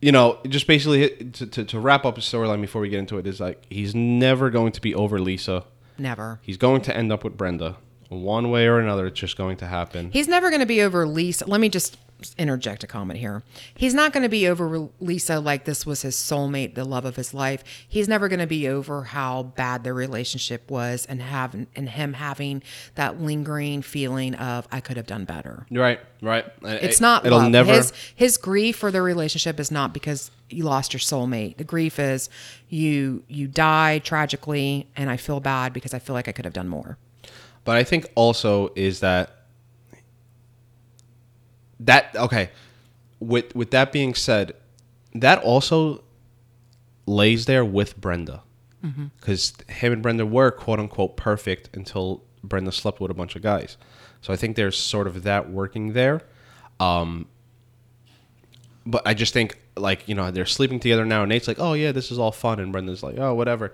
[0.00, 3.18] you know, just basically to, to, to wrap up the storyline before we get into
[3.18, 5.64] it is like he's never going to be over Lisa.
[5.98, 6.40] Never.
[6.42, 7.76] He's going to end up with Brenda.
[8.08, 10.10] One way or another, it's just going to happen.
[10.12, 11.46] He's never going to be over Lisa.
[11.46, 11.98] Let me just
[12.36, 13.42] interject a comment here.
[13.74, 17.16] He's not going to be over Lisa like this was his soulmate, the love of
[17.16, 17.62] his life.
[17.88, 22.14] He's never going to be over how bad their relationship was and have and him
[22.14, 22.62] having
[22.96, 25.66] that lingering feeling of I could have done better.
[25.70, 26.44] Right, right.
[26.62, 27.50] It's not It'll love.
[27.52, 27.72] never.
[27.72, 31.56] His his grief for their relationship is not because you lost your soulmate.
[31.56, 32.28] The grief is
[32.68, 36.54] you you died tragically, and I feel bad because I feel like I could have
[36.54, 36.98] done more.
[37.64, 39.37] But I think also is that
[41.80, 42.50] that okay.
[43.20, 44.54] With with that being said,
[45.14, 46.04] that also
[47.06, 48.42] lays there with Brenda
[49.20, 53.42] because him and Brenda were quote unquote perfect until Brenda slept with a bunch of
[53.42, 53.76] guys.
[54.20, 56.22] So I think there's sort of that working there.
[56.78, 57.26] Um,
[58.86, 61.72] but I just think like you know they're sleeping together now, and Nate's like, "Oh
[61.72, 63.72] yeah, this is all fun," and Brenda's like, "Oh whatever."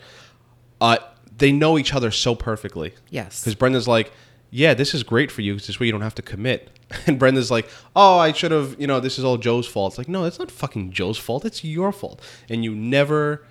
[0.80, 0.96] Uh,
[1.36, 2.94] they know each other so perfectly.
[3.10, 3.40] Yes.
[3.40, 4.12] Because Brenda's like,
[4.56, 5.54] "Yeah, this is great for you.
[5.54, 6.70] 'cause this way you don't have to commit."
[7.06, 8.76] And Brenda's like, "Oh, I should have.
[8.78, 11.44] You know, this is all Joe's fault." It's like, no, it's not fucking Joe's fault.
[11.44, 12.20] It's your fault.
[12.48, 13.42] And you never.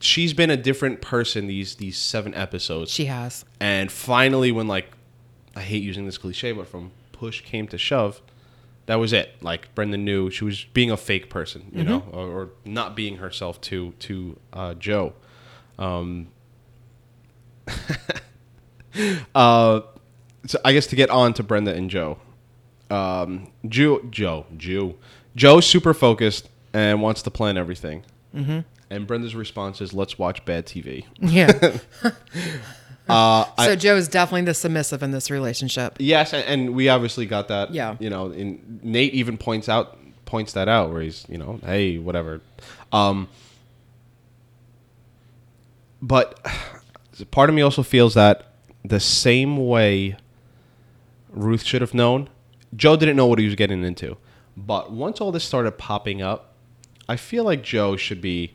[0.00, 2.90] She's been a different person these these seven episodes.
[2.90, 3.44] She has.
[3.58, 4.88] And finally, when like,
[5.56, 8.20] I hate using this cliche, but from push came to shove,
[8.86, 9.34] that was it.
[9.42, 13.16] Like Brenda knew she was being a fake person, you know, or, or not being
[13.16, 15.14] herself to to uh, Joe.
[15.78, 16.28] Um,
[19.34, 19.80] uh,
[20.46, 22.18] so I guess to get on to Brenda and Joe,
[22.90, 24.96] um, Joe, Joe, Joe,
[25.36, 28.04] Joe's super focused and wants to plan everything.
[28.34, 28.60] Mm-hmm.
[28.90, 31.78] And Brenda's response is, "Let's watch bad TV." Yeah.
[33.08, 35.96] Uh, so Joe is definitely the submissive in this relationship.
[35.98, 37.74] Yes, and, and we obviously got that.
[37.74, 37.96] Yeah.
[37.98, 41.98] You know, and Nate even points out points that out where he's, you know, hey,
[41.98, 42.40] whatever.
[42.92, 43.28] Um,
[46.00, 46.38] but
[47.32, 48.49] part of me also feels that
[48.84, 50.16] the same way
[51.28, 52.28] Ruth should have known,
[52.74, 54.16] Joe didn't know what he was getting into.
[54.56, 56.54] But once all this started popping up,
[57.08, 58.54] I feel like Joe should be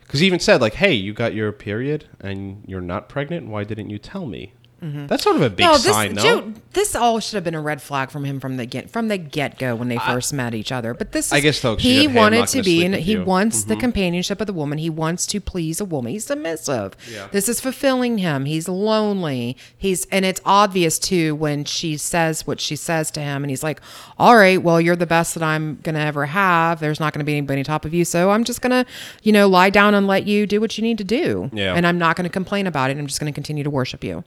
[0.00, 3.48] because he even said like, "Hey, you got your period and you're not pregnant.
[3.48, 5.72] Why didn't you tell me?" That's sort of a big Mm-hmm.
[5.72, 6.22] No, this sign, no?
[6.22, 9.08] Joe, this all should have been a red flag from him from the get from
[9.08, 10.92] the get go when they first met each other.
[10.94, 13.12] But this, is, I guess, though, he said, "Hey, I'm wanted to be, and he
[13.12, 13.26] you." Mm-hmm.
[13.26, 14.78] wants the companionship of the woman.
[14.78, 16.12] He wants to please a woman.
[16.12, 16.94] He's submissive.
[17.10, 17.28] Yeah.
[17.32, 18.44] This is fulfilling him.
[18.44, 19.56] He's lonely.
[19.76, 23.62] He's, and it's obvious too when she says what she says to him, and he's
[23.62, 23.80] like,
[24.18, 26.80] "All right, well, you're the best that I'm gonna ever have.
[26.80, 28.84] There's not gonna be anybody on top of you, so I'm just gonna,
[29.22, 31.50] you know, lie down and let you do what you need to do.
[31.52, 31.74] Yeah.
[31.74, 32.98] And I'm not gonna complain about it.
[32.98, 34.22] I'm just gonna continue to worship you."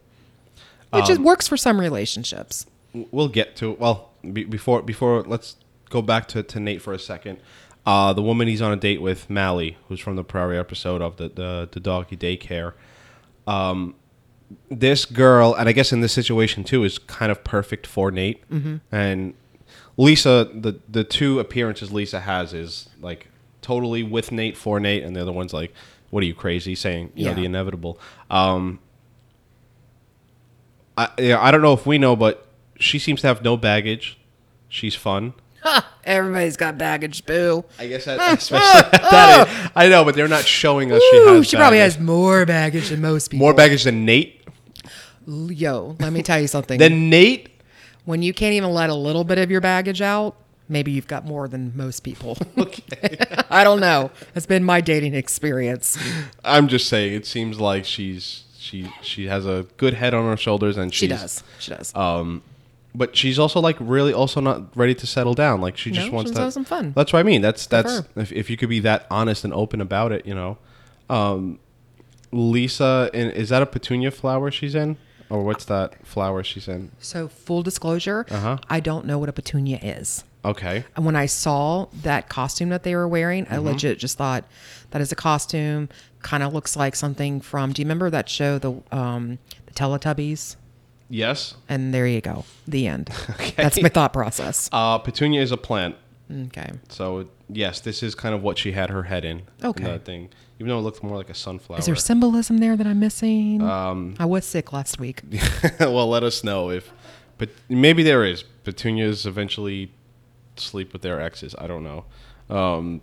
[0.92, 2.66] Which Um, is, works for some relationships.
[3.12, 5.56] we'll get to well be, before before let's
[5.90, 7.40] go back to, to Nate for a second.
[7.86, 11.18] Uh, the woman he's on a date with, Mally, who's from the prior episode of
[11.18, 12.74] the the, the doggy daycare.
[13.48, 13.96] Um,
[14.70, 18.44] this girl, and I guess in this situation too, is kind of perfect for Nate.
[18.92, 19.34] And
[19.98, 23.28] Lisa, the the two appearances Lisa has is like
[23.62, 25.74] totally with Nate for Nate, and the other one's like,
[26.10, 28.00] "What are you crazy?" saying you know the inevitable.
[28.32, 28.80] Um,
[31.00, 32.46] I yeah, I don't know if we know, but
[32.80, 34.18] she seems to have no baggage.
[34.68, 35.34] She's fun.
[36.04, 37.66] Everybody's got baggage, boo.
[37.78, 39.00] I guess that, especially.
[39.76, 41.48] I know, but they're not showing us she Ooh, has.
[41.48, 41.96] she probably baggage.
[41.96, 43.46] has more baggage than most people.
[43.46, 44.42] more baggage than Nate.
[45.28, 46.80] Yo, let me tell you something.
[46.80, 47.50] Than Nate.
[48.06, 50.36] when you can't even let a little bit of your baggage out,
[50.70, 52.38] maybe you've got more than most people.
[52.58, 53.18] Okay.
[53.50, 54.12] I don't know.
[54.34, 55.98] That's been my dating experience.
[56.44, 57.14] I'm just saying.
[57.14, 61.08] It seems like she's she she has a good head on her shoulders, and She
[61.08, 61.44] does.
[61.60, 61.94] She does.
[61.96, 62.42] Um,
[62.96, 65.62] but she's also like really also not ready to settle down.
[65.62, 66.94] Like she No, just she wants wants to to have some fun.
[66.96, 67.42] That's what I mean.
[67.42, 68.06] That's that's her.
[68.16, 70.58] if, if you could be that honest and open about it, you know.
[71.10, 71.60] Um,
[72.32, 74.98] Lisa, in, is that a petunia flower she's in,
[75.30, 76.92] or what's that flower she's in?
[77.00, 78.58] so, full disclosure, Uh-huh.
[78.70, 80.24] I don't know what a petunia is.
[80.50, 80.84] Okay.
[80.96, 84.46] And when I saw that costume that they were wearing, I legit just thought
[84.92, 85.90] that is a costume.
[86.22, 87.72] Kind of looks like something from.
[87.72, 90.56] Do you remember that show, the um, the Teletubbies?
[91.10, 91.56] Yes.
[91.68, 92.46] And there you go.
[92.68, 93.10] The end.
[93.56, 94.70] That's my thought process.
[94.72, 95.96] Uh, petunia is a plant.
[96.48, 96.72] Okay.
[96.90, 99.44] So yes, this is kind of what she had her head in.
[99.64, 99.84] Okay.
[99.84, 101.80] In that thing, even though it looked more like a sunflower.
[101.80, 103.62] Is there symbolism there that I'm missing?
[103.62, 105.22] Um, I was sick last week.
[105.80, 106.92] well, let us know if,
[107.38, 108.44] but maybe there is.
[108.64, 109.92] Petunias eventually
[110.60, 111.56] sleep with their exes.
[111.58, 112.06] I don't know.
[112.50, 113.02] Um,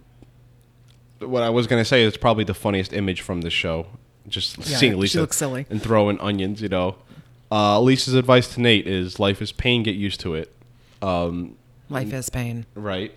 [1.21, 3.87] what I was gonna say is probably the funniest image from the show.
[4.29, 5.67] Just Yeah, seeing Lisa looks silly.
[5.71, 6.61] and throwing onions.
[6.61, 6.97] You know,
[7.51, 9.83] uh, Lisa's advice to Nate is: life is pain.
[9.83, 10.53] Get used to it.
[11.03, 11.57] Um,
[11.89, 12.67] Life is pain.
[12.75, 13.13] right?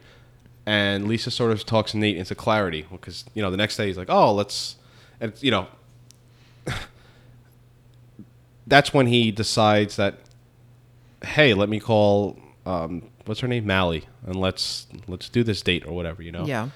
[0.65, 3.97] And Lisa sort of talks Nate into clarity because you know the next day he's
[3.97, 4.75] like, "Oh, let's,"
[5.19, 5.67] and you know,
[8.67, 10.19] that's when he decides that,
[11.23, 15.86] hey, let me call um, what's her name, Mally, and let's let's do this date
[15.86, 16.46] or whatever, you know.
[16.46, 16.70] Yeah.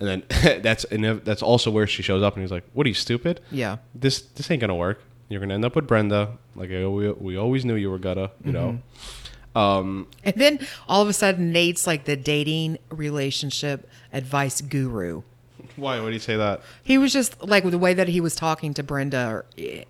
[0.00, 2.88] And then that's and that's also where she shows up, and he's like, "What are
[2.88, 3.40] you stupid?
[3.50, 3.78] Yeah.
[3.94, 5.02] This this ain't gonna work.
[5.28, 6.38] You're gonna end up with Brenda.
[6.54, 8.78] Like we, we always knew you were gonna, you know."
[9.56, 15.22] Um, And then all of a sudden, Nate's like the dating relationship advice guru.
[15.78, 16.60] Why would he say that?
[16.82, 19.44] He was just like the way that he was talking to Brenda or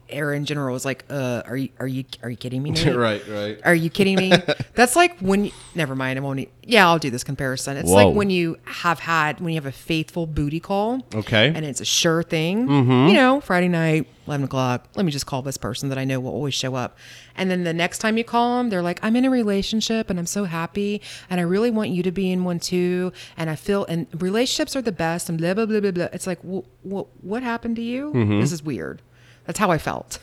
[0.09, 2.75] Aaron in general was like, uh, are you are you are you kidding me?
[2.99, 3.61] Right, right.
[3.65, 4.33] Are you kidding me?
[4.75, 5.47] That's like when.
[5.47, 6.19] You, never mind.
[6.19, 6.49] I won't.
[6.71, 7.79] Yeah, I'll do this comparison.
[7.79, 8.09] It's Whoa.
[8.09, 11.01] like when you have had when you have a faithful booty call.
[11.15, 11.51] Okay.
[11.55, 12.69] And it's a sure thing.
[12.69, 13.09] Mm-hmm.
[13.09, 14.87] You know, Friday night, eleven o'clock.
[14.95, 16.99] Let me just call this person that I know will always show up.
[17.37, 20.19] And then the next time you call them, they're like, "I'm in a relationship and
[20.19, 21.01] I'm so happy,
[21.31, 23.15] and I really want you to be in one too.
[23.39, 26.09] And I feel and relationships are the best." And blah blah blah blah blah.
[26.13, 28.13] It's like, wh- wh- what happened to you?
[28.13, 28.41] Mm-hmm.
[28.41, 29.01] This is weird.
[29.47, 30.19] That's how I felt.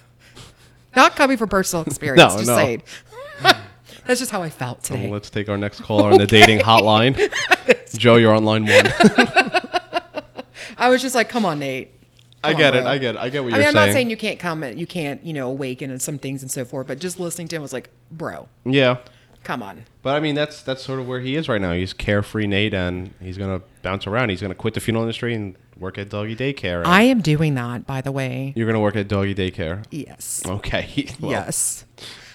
[0.96, 2.34] Not coming from personal experience.
[2.34, 2.56] No, just no.
[2.56, 2.84] saying.
[4.06, 5.04] That's just how I felt today.
[5.04, 7.16] Well, let's take our next caller on the dating hotline.
[7.98, 8.86] Joe, you're on line one.
[10.78, 11.92] I was just like, "Come on, Nate."
[12.44, 12.84] I get on, it.
[12.84, 12.92] bro.
[12.92, 13.18] I get it.
[13.18, 13.88] I get what I you're mean, I'm saying.
[13.88, 16.64] not saying you can't comment, you can't, you know, awaken and some things and so
[16.64, 18.98] forth, but just listening to him was like, bro, yeah.
[19.44, 19.86] come on.
[20.04, 21.72] But I mean, that's that's sort of where he is right now.
[21.72, 24.30] He's carefree Nate, and he's gonna bounce around.
[24.30, 26.80] He's gonna quit the funeral industry and work at doggy daycare.
[26.84, 28.54] and I am doing that, by the way.
[28.56, 29.84] You're gonna work at doggy daycare.
[29.90, 30.44] Yes.
[30.46, 31.08] Okay.
[31.20, 31.86] Well, yes.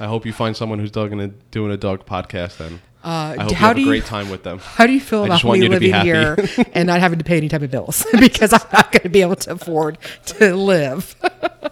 [0.00, 2.56] I hope you find someone who's dog gonna doing a dog podcast.
[2.58, 2.80] Then.
[3.04, 4.58] Uh, I hope how you have do a you- great time with them.
[4.58, 6.36] How do you feel I about me you living here
[6.74, 9.22] and not having to pay any type of bills because I'm not going to be
[9.22, 11.14] able to afford to live?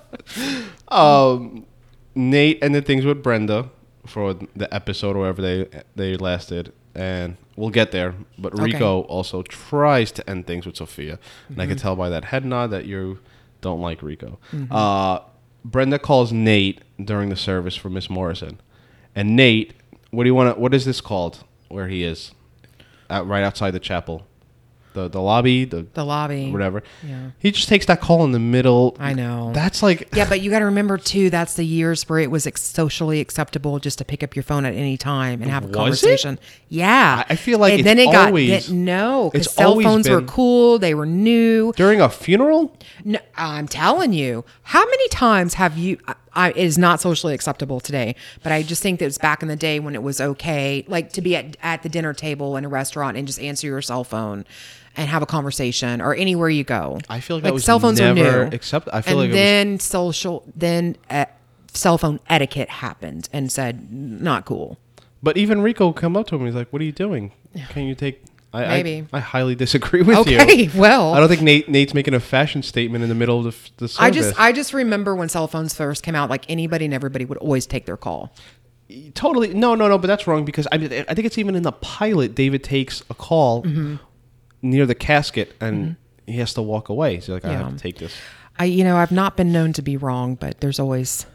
[0.89, 1.67] Um,
[2.15, 3.71] Nate ended things with Brenda
[4.07, 8.15] for the episode or whatever they they lasted, and we'll get there.
[8.39, 8.63] But Okay.
[8.65, 11.71] Rico also tries to end things with Sophia, and I Mm-hmm.
[11.73, 13.19] can tell by that head nod that you
[13.61, 14.39] don't like Rico.
[14.71, 15.21] Uh,
[15.65, 18.61] Brenda calls Nate during the service for Miss Morrison,
[19.15, 19.75] and Nate,
[20.11, 20.59] what do you want?
[20.59, 21.45] What is this called?
[21.69, 22.33] Where he is,
[23.11, 24.27] right outside the chapel,
[25.03, 26.51] the the lobby, the The lobby.
[26.51, 26.83] whatever.
[27.07, 27.31] Yeah.
[27.39, 28.97] He just takes that call in the middle.
[28.99, 29.53] I know.
[29.55, 31.31] That's like Yeah, but you got to remember too.
[31.31, 34.65] That's the years where it was ex- socially acceptable just to pick up your phone
[34.65, 35.79] at any time and have a Was it?
[35.79, 36.39] conversation.
[36.69, 40.09] Yeah, I- I feel like then it got always- that- no, because it's cell phones
[40.09, 40.79] were cool.
[40.79, 41.73] They were new.
[41.77, 42.77] during a funeral.
[43.05, 45.99] No, I'm telling you, how many times have you?
[46.09, 49.43] Uh, I, it is not socially acceptable today, but I just think that it's back
[49.43, 52.57] in the day when it was okay, like to be at, at the dinner table
[52.57, 54.45] in a restaurant and just answer your cell phone
[54.97, 57.01] and have a conversation or anywhere you go.
[57.09, 58.55] I feel like that was cell phones never are new.
[58.55, 61.25] Except I feel and like it was- then social, then uh,
[61.75, 64.79] cell phone etiquette happened and said not cool.
[65.21, 66.47] But even Rico come up to him.
[66.47, 67.33] He's like, "What are you doing?
[67.71, 68.23] Can you take?"
[68.53, 69.07] I, I- Maybe.
[69.13, 70.41] I, highly disagree with you.
[70.41, 73.45] Okay, well, I don't think Nate Nate's making a fashion statement in the middle of
[73.45, 74.01] the, the service.
[74.01, 77.25] I just I just remember when cell phones first came out, like anybody and everybody
[77.25, 78.33] would always take their call.
[79.15, 79.99] totally no, no, no.
[79.99, 82.35] But that's wrong because I, mean, I think it's even in the pilot.
[82.35, 83.97] David takes a call Mm-hmm.
[84.63, 87.17] near the casket and he has to walk away.
[87.17, 88.15] He's like, "I have to take this."
[88.59, 91.27] I, you know, I've not been known to be wrong, but there's always.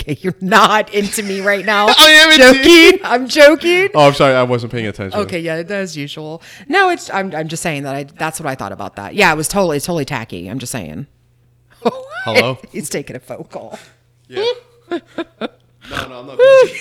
[0.00, 1.86] Okay, you're not into me right now.
[1.98, 3.00] I am joking.
[3.04, 3.88] I'm joking.
[3.94, 5.18] Oh, I'm sorry, I wasn't paying attention.
[5.20, 6.42] Okay, yeah, as usual.
[6.68, 7.10] No, it's.
[7.10, 7.34] I'm.
[7.34, 7.94] I'm just saying that.
[7.94, 8.04] I.
[8.04, 9.14] That's what I thought about that.
[9.14, 10.50] Yeah, it was totally, it's totally tacky.
[10.50, 11.06] I'm just saying.
[12.24, 12.58] Hello?
[12.72, 13.78] He's taking a phone call.
[14.26, 14.44] Yeah.
[14.90, 14.98] no,
[15.90, 16.38] no, I'm not.
[16.38, 16.80] busy.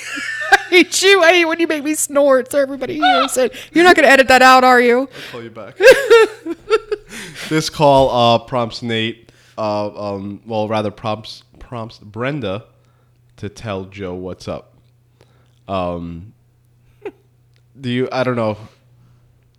[0.51, 1.21] I hate you.
[1.21, 3.55] I hate when you make me snort so everybody hears it.
[3.73, 5.01] You're not going to edit that out, are you?
[5.01, 5.77] I'll call you back.
[7.49, 12.65] this call uh, prompts Nate, uh, um, well, rather prompts prompts Brenda
[13.43, 14.73] to tell Joe what's up.
[15.67, 16.33] Um,
[17.79, 18.09] do you?
[18.11, 18.57] I don't know.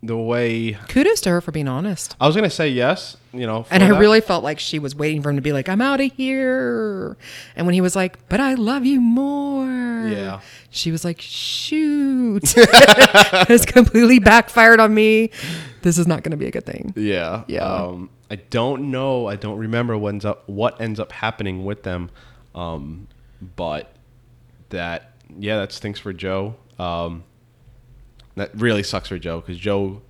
[0.03, 2.15] The way Kudos to her for being honest.
[2.21, 3.99] I was gonna say yes, you know, And I that.
[3.99, 7.17] really felt like she was waiting for him to be like, I'm out of here.
[7.55, 10.07] And when he was like, but I love you more.
[10.07, 10.41] Yeah.
[10.69, 12.53] She was like, shoot.
[12.55, 15.31] it's completely backfired on me.
[15.81, 16.93] This is not going to be a good thing.
[16.95, 17.43] Yeah.
[17.47, 17.63] Yeah.
[17.65, 19.25] Um, I don't know.
[19.27, 22.11] I don't remember what ends up what ends up happening with them.
[22.53, 23.07] Um,
[23.55, 23.93] but
[24.69, 26.55] that yeah, that stinks for Joe.
[26.79, 27.23] Um,
[28.35, 30.01] that really sucks for Joe because Joe,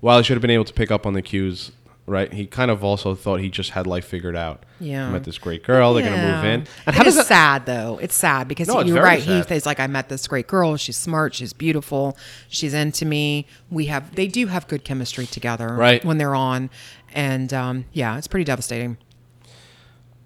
[0.00, 1.72] while he should have been able to pick up on the cues,
[2.06, 2.32] right?
[2.32, 4.64] He kind of also thought he just had life figured out.
[4.78, 5.08] Yeah.
[5.10, 5.94] Met this great girl.
[5.94, 6.60] They're gonna move in.
[6.60, 7.62] And it how does is that?
[7.62, 7.98] sad though.
[8.02, 9.22] It's sad because No, you're right.
[9.22, 9.50] sad.
[9.52, 10.76] Is like, I met this great girl.
[10.76, 11.34] She's smart.
[11.34, 12.16] She's beautiful.
[12.48, 13.46] She's into me.
[13.70, 16.04] We have, they do have good chemistry together, Right.
[16.04, 16.68] When they're on,
[17.14, 18.98] and um, yeah, it's pretty devastating.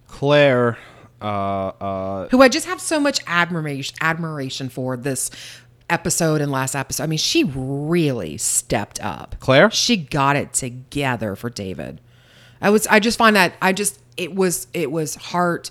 [0.08, 0.78] Claire.
[1.20, 5.30] Uh, uh, Who I just have so much admiration admiration for this
[5.88, 7.04] episode and last episode.
[7.04, 9.36] I mean, she really stepped up.
[9.40, 9.70] Claire?
[9.70, 12.00] She got it together for David.
[12.60, 15.70] I was I just find that I just it was it was heart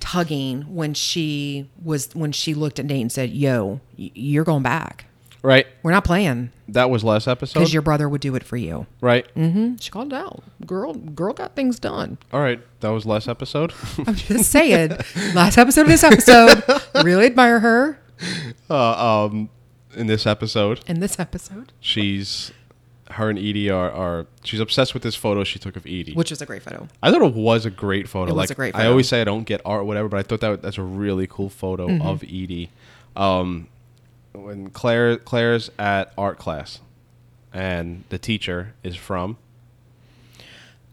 [0.00, 5.06] tugging when she was when she looked at Nate and said, "Yo, you're going back.
[5.44, 5.66] Right.
[5.82, 7.58] We're not playing That was last episode.
[7.60, 9.30] because your brother would do it for you." right.
[9.32, 10.42] hmm She called it out.
[10.66, 12.16] Girl, girl got things done.
[12.32, 12.60] All right.
[12.80, 13.72] That was last episode.
[14.06, 14.96] I'm just saying.
[15.34, 16.62] last episode of this episode,
[17.04, 17.98] really admire her.
[18.70, 19.50] uh, um,
[19.94, 22.50] in this episode, In this episode, she's
[23.10, 26.14] her and Edie are, are she's obsessed with this photo she took of Edie.
[26.14, 26.88] which is a great photo.
[27.02, 28.32] I thought it was a great photo.
[28.32, 28.90] It was like, a great I photo.
[28.90, 31.26] always say I don't get art, or whatever, but I thought that that's a really
[31.26, 32.06] cool photo Mm-hmm.
[32.06, 32.70] of Edie.
[33.14, 33.68] Um,
[34.34, 36.80] when Claire Claire's at art class,
[37.52, 39.36] and the teacher is from.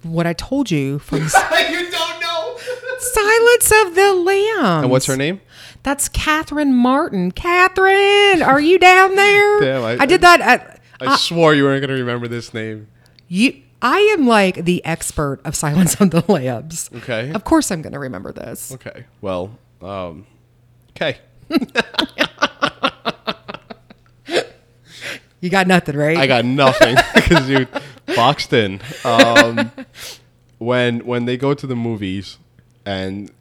[0.04, 2.58] What I told you from you don't know.
[3.00, 4.84] Silence of the Lambs.
[4.84, 5.42] And what's her name?
[5.84, 7.32] That's Catherine Martin.
[7.32, 9.60] Catherine, are you down there?
[9.62, 12.88] Damn, I- I, did that at I swore you weren't going to remember this name.
[13.28, 13.62] you.
[13.84, 16.88] I am like the expert of Silence of the Lambs.
[16.98, 17.32] Okay.
[17.32, 18.72] Of course, I'm going to remember this.
[18.74, 19.06] Okay.
[19.22, 20.28] Well, um,
[20.92, 21.18] okay.
[25.42, 26.18] You got nothing, right?
[26.18, 27.68] I got nothing because you
[28.16, 28.80] boxed in.
[29.04, 29.72] Um,
[30.60, 32.38] when when they go to the movies,
[32.86, 33.32] and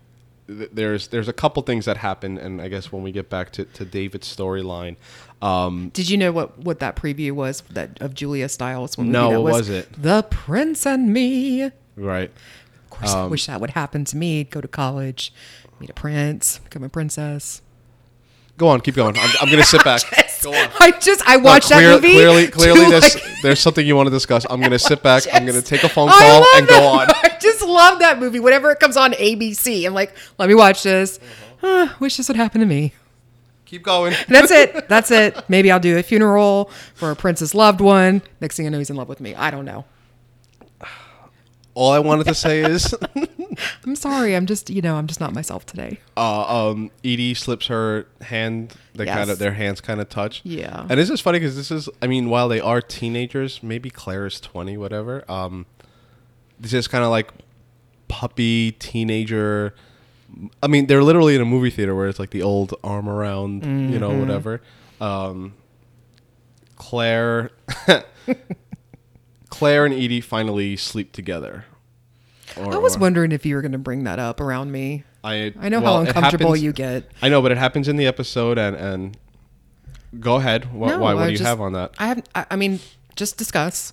[0.49, 3.53] th- there's there's a couple things that happen, and I guess when we get back
[3.53, 4.97] to, to David's storyline,
[5.43, 8.97] um, Did you know what what that preview was that of Julia Stiles?
[8.97, 9.89] What No, that what was it?
[10.03, 11.71] The Prince and Me.
[11.97, 12.31] Right.
[12.85, 14.45] Of course, I wish that would happen to me.
[14.45, 15.33] Go to college,
[15.81, 17.61] meet a prince, become a princess.
[18.57, 19.17] Go on, keep going.
[19.19, 20.03] I'm, I'm gonna sit back.
[20.43, 20.53] Go.
[20.53, 22.13] I just I No, watched clear- that movie.
[22.15, 24.47] Clearly, clearly, there's like- there's something you want to discuss.
[24.49, 25.25] I'm gonna sit back.
[25.33, 27.09] I'm gonna take a phone call love and go on.
[27.23, 28.41] I just love that movie.
[28.41, 31.19] Whenever it comes on ABC, I'm like, let me watch this.
[31.63, 31.89] Uh-huh.
[31.93, 32.95] Ah, wish this would happen to me.
[33.67, 34.15] Keep going.
[34.15, 34.89] And that's it.
[34.89, 35.43] That's it.
[35.49, 38.23] Maybe I'll do a funeral for a prince's loved one.
[38.41, 39.35] Next thing I know, he's in love with me.
[39.35, 39.85] I don't know.
[41.81, 42.95] All I wanted to say is,
[43.87, 44.37] I'm sorry.
[44.37, 45.99] I'm just, you know, I'm just not myself today.
[46.17, 48.75] uh, um, Edie slips her hand.
[48.95, 49.17] They Yes.
[49.17, 50.43] kind of their hands kind of touch.
[50.45, 50.87] Yeah.
[50.91, 54.27] And this is funny because this is, I mean, while they are teenagers, maybe Claire
[54.27, 55.25] is twenty, whatever.
[55.31, 55.65] Um,
[56.59, 57.31] this is kind of like
[58.09, 59.75] puppy teenager.
[60.63, 63.65] I mean, they're literally in a movie theater where it's like the old arm around,
[63.91, 64.21] you know, Mm-hmm.
[64.21, 64.61] whatever.
[65.01, 65.55] Um,
[66.77, 67.51] Claire,
[69.51, 71.65] Claire and Edie finally sleep together.
[72.57, 75.05] Or- I was wondering if you were going to bring that up around me.
[75.23, 77.11] I I know well, how uncomfortable happens- you get.
[77.23, 79.17] I know, but it happens in the episode, and and
[80.19, 80.73] go ahead.
[80.73, 81.15] What, why?
[81.15, 81.95] What I do you have on that?
[81.99, 82.23] I have.
[82.35, 82.81] I, I mean,
[83.17, 83.93] just discuss.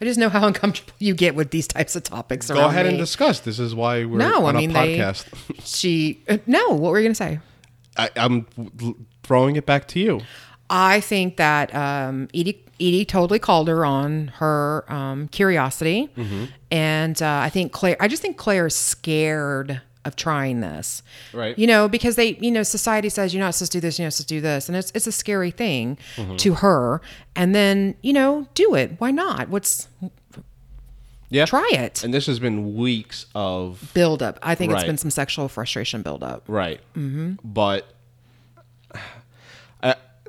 [0.00, 2.48] I just know how uncomfortable you get with these types of topics.
[2.50, 3.40] Go ahead and discuss.
[3.40, 4.98] This is why we're No, I on mean a they.
[4.98, 5.26] podcast.
[5.64, 6.68] She uh, no.
[6.70, 7.40] What were you going to say?
[7.96, 8.46] I, I'm
[9.24, 10.20] throwing it back to you.
[10.70, 16.44] I think that um, Edie, Edie totally called her on her um, curiosity, Mm-hmm.
[16.70, 17.96] and uh, I think Claire.
[18.00, 21.02] I just think Claire is scared of trying this,
[21.34, 21.58] Right.
[21.58, 24.06] You know, because they, you know, society says you're not supposed to do this, you're
[24.06, 26.36] not supposed to do this, and it's it's a scary thing Mm-hmm.
[26.36, 27.02] to her.
[27.36, 28.92] And then you know, do it.
[28.98, 29.50] Why not?
[29.50, 29.88] What's
[31.28, 32.02] Yeah, try it?
[32.02, 34.38] And this has been weeks of Build up.
[34.42, 36.44] I think it's been some sexual frustration build up.
[36.48, 37.34] right, mm-hmm.
[37.44, 37.86] but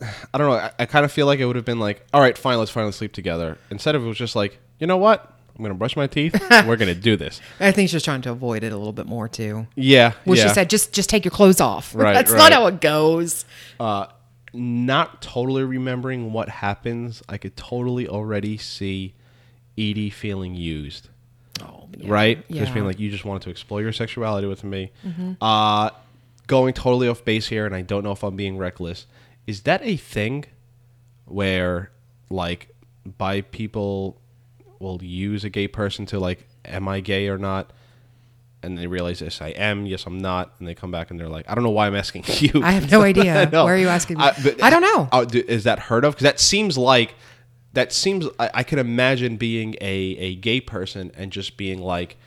[0.02, 0.56] I don't know.
[0.56, 2.72] I, I kind of feel like it would have been like, all right, fine, let's
[2.72, 3.58] finally sleep together.
[3.70, 5.38] Instead of it was just like, you know what?
[5.58, 6.34] I'm gonna brush my teeth.
[6.66, 7.40] We're gonna do this.
[7.60, 9.68] I think she's trying to avoid it a little bit more too.
[9.76, 10.14] Yeah.
[10.26, 10.48] Well, yeah.
[10.48, 11.94] she said, just just take your clothes off.
[12.02, 12.38] Right, That's right.
[12.38, 13.46] not how it goes.
[13.80, 14.08] uh,
[14.54, 19.14] not totally remembering what happens, I could totally already see
[19.78, 21.08] Edie feeling used.
[21.62, 22.12] Oh, yeah.
[22.12, 22.38] Right?
[22.40, 22.64] Just Yeah.
[22.66, 22.74] Mm-hmm.
[22.74, 24.92] being like, you just wanted to explore your sexuality with me.
[25.40, 25.92] Uh,
[26.48, 29.06] going totally off base here, and I don't know if I'm being reckless.
[29.48, 30.46] Is that a thing
[31.26, 31.92] where,
[32.30, 32.74] like,
[33.18, 34.22] bi people
[34.80, 37.72] will use a gay person to, like, am I gay or not?
[38.64, 39.86] And they realize, yes, I am.
[39.88, 40.54] Yes, I'm not.
[40.60, 42.62] And they come back and they're like, I don't know why I'm asking you.
[42.64, 43.50] I have no idea.
[43.52, 43.66] know.
[43.66, 44.24] Why are you asking me?
[44.24, 45.10] I, but- I don't know.
[45.12, 46.14] uh, is that heard of?
[46.14, 47.16] Because that seems like
[47.74, 48.28] that seems.
[48.40, 52.18] I, I can imagine being a a gay person and just being like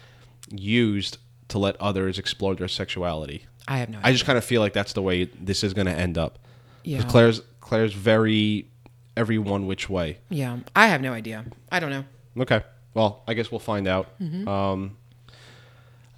[0.50, 3.46] used to let others explore their sexuality.
[3.68, 5.86] I have no I just kind of feel like that's the way this is going
[5.86, 6.38] to end up.
[6.84, 7.02] Yeah.
[7.02, 8.68] Claire's Claire's very
[9.16, 10.18] every one which way.
[10.28, 11.44] Yeah, I have no idea.
[11.70, 12.04] I don't know.
[12.40, 12.62] Okay.
[12.94, 14.18] Well, I guess we'll find out.
[14.20, 14.46] Mm-hmm.
[14.46, 14.96] Um,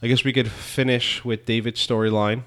[0.02, 2.42] I guess we could finish with David's storyline,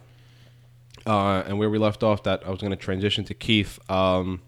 [1.08, 2.24] uh, and where we left off.
[2.24, 3.80] That I was going to transition to Keith.
[3.90, 4.42] Um,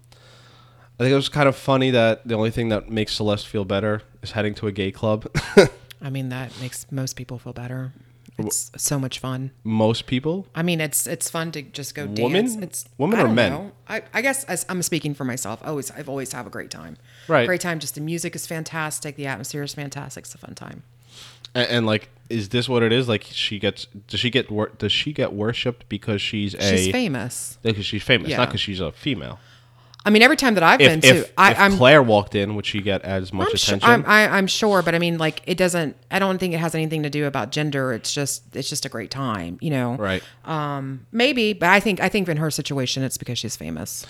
[0.98, 3.64] I think it was kind of funny that the only thing that makes Celeste feel
[3.64, 5.26] better is heading to a gay club.
[6.00, 7.92] I mean, that makes most people feel better.
[8.38, 9.50] It's so much fun.
[9.62, 12.46] Most people, I mean, it's it's fun to just go Women?
[12.46, 12.56] dance.
[12.56, 13.52] It's Women I or men?
[13.52, 13.72] know.
[13.88, 15.60] I, I guess as I'm speaking for myself.
[15.62, 16.96] I always I've always have a great time.
[17.28, 17.46] Right.
[17.46, 17.78] Great time.
[17.78, 19.16] Just the music is fantastic.
[19.16, 20.24] The atmosphere is fantastic.
[20.24, 20.82] It's a fun time.
[21.54, 23.06] and, and like is this what it is?
[23.08, 26.90] Like she gets does she get wor- does she get worshipped because she's a She's
[26.90, 27.58] famous.
[27.62, 28.38] because she's famous, Yeah.
[28.38, 29.38] not because she's a female.
[30.04, 32.34] I mean, every time that I've If, been if, to, I, if I'm Claire walked
[32.34, 33.88] in, would she get as much I'm attention?
[33.88, 35.96] I'm, I, I'm sure, but I mean, like, it doesn't.
[36.10, 37.92] I don't think it has anything to do about gender.
[37.92, 39.94] It's just, it's just a great time, you know.
[39.96, 40.22] right.
[40.44, 41.06] Um.
[41.12, 44.04] Maybe, but I think, I think in her situation, it's because she's famous.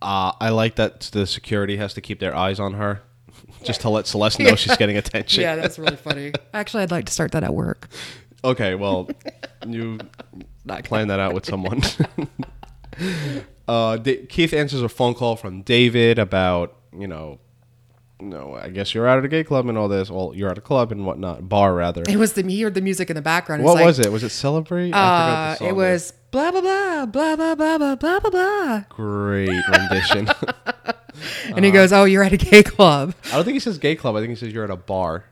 [0.00, 3.02] Uh, I like that the security has to keep their eyes on her,
[3.64, 5.42] just to let Celeste know she's getting attention.
[5.42, 6.32] Yeah, that's really funny.
[6.54, 7.88] Actually, I'd like to start that at work.
[8.44, 9.10] Okay, well,
[9.66, 9.98] you
[10.84, 11.82] plan that out with someone.
[13.68, 17.38] Uh, Da- Keith answers a phone call from David about you know,
[18.20, 20.10] no, I guess you're out at a gay club and all this.
[20.10, 22.02] Well, you're at a club and whatnot, bar rather.
[22.08, 23.62] It was the he heard the music in the background.
[23.62, 24.10] What like, was it?
[24.10, 24.92] Was it Celebrate?
[24.92, 28.84] I Uh, it was blah blah blah blah blah blah blah blah blah blah.
[28.88, 30.28] great rendition.
[31.54, 33.96] And he goes, "Oh, you're at a gay club." I don't think he says gay
[33.96, 34.14] club.
[34.16, 35.24] I think he says you're at a bar.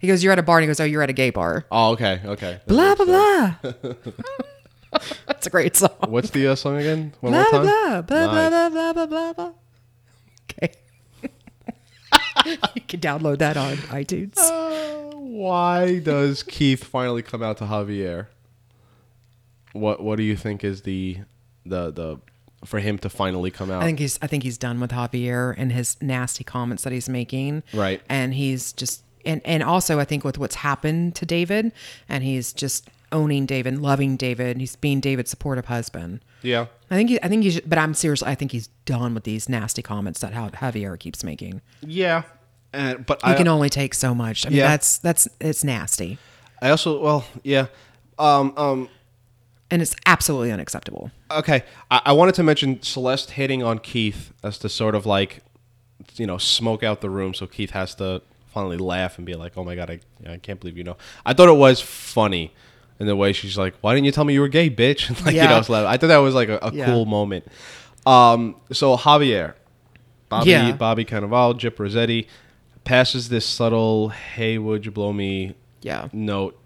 [0.00, 1.66] He goes, "You're at a bar." And he goes, "Oh, you're at a gay bar."
[1.70, 2.60] Oh, okay, okay.
[2.66, 3.54] Blah blah blah.
[5.26, 5.90] That's a great song.
[6.08, 7.12] What's the uh, song again?
[7.20, 8.02] One Blah more blah time.
[8.02, 8.50] blah blah Nice.
[8.50, 9.52] blah blah blah blah blah.
[10.50, 10.72] Okay.
[12.74, 14.36] you can download that on iTunes.
[14.38, 18.26] Uh, why does Keith finally come out to Javier?
[19.72, 21.18] What What do you think is the
[21.64, 22.18] the the
[22.64, 23.82] for him to finally come out?
[23.82, 27.08] I think he's I think he's done with Javier and his nasty comments that he's
[27.08, 27.62] making.
[27.72, 28.02] Right.
[28.08, 31.72] And he's just and and also I think with what's happened to David
[32.08, 36.20] and he's just owning David, loving David, and he's being David's supportive husband.
[36.42, 36.66] yeah.
[36.90, 39.48] I think he, I think he's but I'm serious I think he's done with these
[39.48, 41.60] nasty comments that Javier keeps making.
[41.86, 42.22] Yeah.
[42.72, 44.44] And but You I can only take so much.
[44.44, 44.68] I mean Yeah.
[44.68, 46.18] that's that's it's nasty.
[46.60, 47.66] I also well yeah.
[48.18, 48.88] Um um
[49.70, 51.10] And it's absolutely unacceptable.
[51.30, 51.62] okay.
[51.92, 55.42] I, I wanted to mention Celeste hitting on Keith as to sort of like
[56.16, 58.20] you know smoke out the room so Keith has to
[58.52, 61.34] finally laugh and be like, "Oh my god, I I can't believe you know." I
[61.34, 62.52] thought it was funny
[63.00, 65.34] in the way she's like, "Why didn't you tell me you were gay, bitch?" like
[65.34, 66.86] you know, I thought that was like a, a Yeah.
[66.86, 67.46] cool moment.
[68.06, 69.54] Um, so Javier,
[70.28, 70.72] Bobby, Yeah.
[70.72, 72.26] Bobby Cannavale, Gyp Rosetti
[72.84, 76.08] passes this subtle, "Hey, would you blow me?" Yeah.
[76.12, 76.56] note.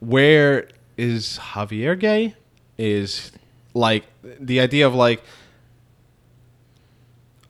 [0.00, 2.34] Where is Javier gay?
[2.78, 3.32] Is
[3.74, 5.22] like the idea of like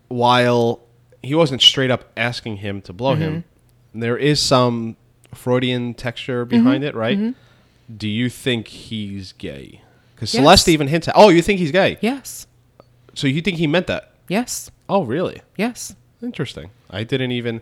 [0.09, 0.81] while
[1.23, 3.33] he wasn't straight up asking him to blow him,
[3.93, 4.01] Mm-hmm.
[4.01, 4.97] there is some
[5.35, 7.35] Freudian texture behind it, right?
[7.95, 9.81] Do you think he's gay?
[10.15, 10.35] Because.
[10.35, 10.41] Yes.
[10.43, 11.99] Celeste even hints at, oh, you think he's gay?
[12.01, 12.47] Yes.
[13.15, 14.13] So you think he meant that?
[14.29, 14.71] Yes.
[14.89, 15.43] Oh, really?
[15.57, 15.95] Yes.
[16.23, 16.71] Interesting.
[16.91, 17.61] I didn't even.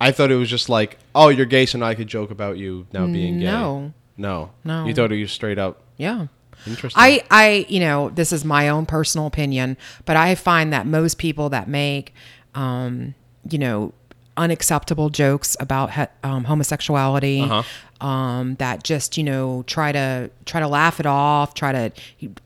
[0.00, 2.58] I thought it was just like, oh, you're gay, so now I could joke about
[2.58, 3.46] you now being gay.
[3.46, 3.92] No.
[4.16, 4.50] No.
[4.64, 4.84] No.
[4.84, 5.82] You thought it was straight up.
[5.96, 6.26] Yeah.
[6.66, 7.02] Interesting.
[7.02, 11.16] I, I, you know, this is my own personal opinion, but I find that most
[11.18, 12.12] people that make,
[12.54, 13.14] um,
[13.48, 13.94] you know,
[14.36, 15.90] unacceptable jokes about
[16.22, 17.62] um, homosexuality, Uh-huh.
[18.00, 21.92] Um, that just you know try to try to laugh it off, try to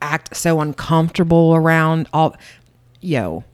[0.01, 2.37] act so uncomfortable around all,
[3.01, 3.45] yo.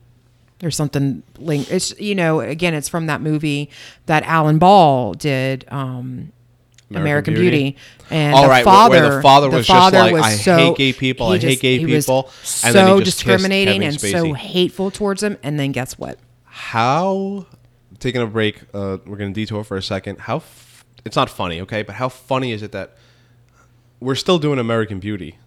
[0.59, 1.71] There's something link.
[1.71, 3.69] It's you know again, it's from that movie
[4.07, 5.65] that Alan Ball did.
[5.69, 6.31] Um,
[6.89, 7.49] American American, Beauty.
[7.49, 7.77] Beauty.
[8.09, 11.27] and Oh, the right, father, where the father was just like, "I hate gay people,
[11.27, 15.21] I hate gay was people," so and then he just discriminating and so hateful towards
[15.21, 15.37] him.
[15.43, 16.17] And then guess what?
[16.57, 17.45] how?
[17.99, 18.61] Taking a break.
[18.73, 20.19] Uh, we're gonna detour for a second.
[20.19, 20.41] How?
[21.07, 21.81] It's not funny, okay?
[21.81, 22.95] But how funny is it that
[23.99, 25.37] we're still doing American Beauty,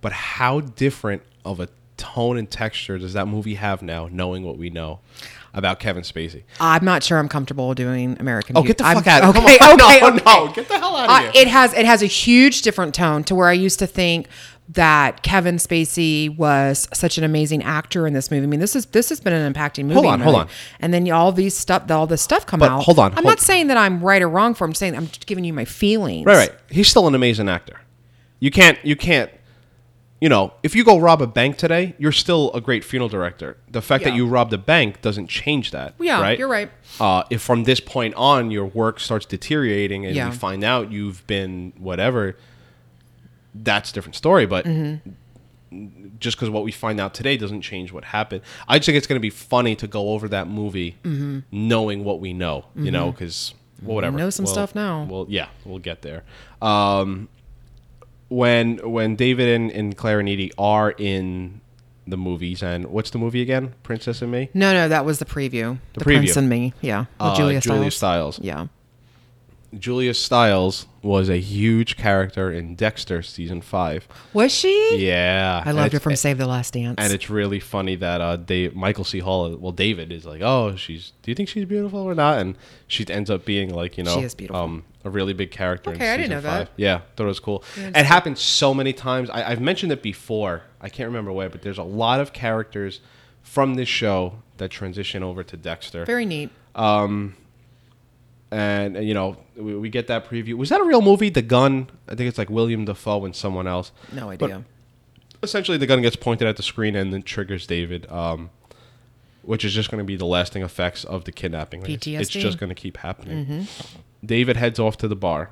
[0.00, 4.58] but how different of a tone and texture does that movie have now, knowing what
[4.58, 4.98] we know
[5.54, 6.42] about Kevin Spacey?
[6.58, 8.56] I'm not sure I'm comfortable doing American.
[8.56, 8.68] Oh, Beauty.
[8.70, 9.36] get the I'm- fuck out!
[9.36, 9.80] Okay, Come on.
[9.82, 10.22] okay, no, okay.
[10.26, 11.42] no, get the hell out of Uh, here!
[11.42, 14.26] it has it has a huge different tone to where I used to think
[14.68, 18.44] that Kevin Spacey was such an amazing actor in this movie.
[18.44, 19.94] I mean, this is this has been an impacting movie.
[19.94, 20.48] Hold on, hold on.
[20.80, 22.82] And then all these stuff, all this stuff come But out.
[22.84, 24.64] hold on, I'm hold- not saying that I'm right or wrong for.
[24.64, 26.24] I'm saying I'm just giving you my feelings.
[26.26, 26.52] Right, right.
[26.70, 27.80] He's still an amazing actor.
[28.40, 29.30] You can't, you can't,
[30.20, 33.56] you know, if you go rob a bank today, you're still a great funeral director.
[33.68, 35.94] The fact that you robbed a bank doesn't change that.
[36.00, 36.38] Yeah, right?
[36.38, 36.70] you're right.
[37.00, 40.26] Uh, if from this point on your work starts deteriorating and Yeah.
[40.26, 42.36] you find out you've been whatever,
[43.54, 44.46] that's a different story.
[44.46, 45.08] But Mm-hmm.
[46.18, 49.06] just because what we find out today doesn't change what happened, I just think it's
[49.06, 51.40] going to be funny to go over that movie Mm-hmm.
[51.50, 54.16] knowing what we know, you know, because whatever.
[54.18, 55.04] know some Well- stuff now.
[55.10, 56.24] Well, yeah, we'll get there.
[56.60, 57.28] Um,
[58.28, 61.60] when when David and, and Claire and Edie are in
[62.06, 63.74] the movies, and what's the movie again?
[63.82, 64.48] Princess and Me.
[64.54, 65.78] No, no, that was the preview.
[65.94, 66.16] The, preview.
[66.16, 66.72] Prince and Me.
[66.80, 67.00] Yeah.
[67.00, 68.36] With Uh, Julia, Julia Stiles.
[68.36, 68.40] Stiles.
[68.42, 68.66] Yeah.
[69.78, 74.06] Julia Stiles was a huge character in Dexter season five.
[74.32, 74.96] Was she?
[75.06, 76.96] Yeah, I loved her from Save the Last Dance.
[76.98, 79.20] And it's really funny that uh, Dave, Michael C.
[79.20, 81.12] Hall, well, David is like, oh, she's.
[81.22, 82.38] Do you think she's beautiful or not?
[82.38, 82.56] And
[82.86, 84.62] she ends up being like, you know, She is beautiful.
[84.62, 85.90] Um, a really big character.
[85.90, 86.68] in Okay, I didn't know that.
[86.68, 86.70] five.
[86.76, 87.64] Yeah, thought it was cool.
[87.76, 89.30] It happened so many times.
[89.30, 90.62] I, I've mentioned it before.
[90.80, 93.00] I can't remember where, but there's a lot of characters
[93.42, 96.04] from this show that transition over to Dexter.
[96.04, 96.50] Very neat.
[98.52, 100.54] And, and, you know we, we get that preview.
[100.54, 101.30] Was that a real movie?
[101.30, 101.88] The gun.
[102.06, 103.92] I think it's like William Dafoe and someone else.
[104.12, 104.64] No But idea.
[105.42, 108.50] essentially, the gun gets pointed at the screen and then triggers David, um,
[109.40, 111.80] which is just going to be the lasting effects of the kidnapping.
[111.80, 113.66] Like, it's- It's just going to keep happening.
[114.24, 115.50] David heads off to the bar.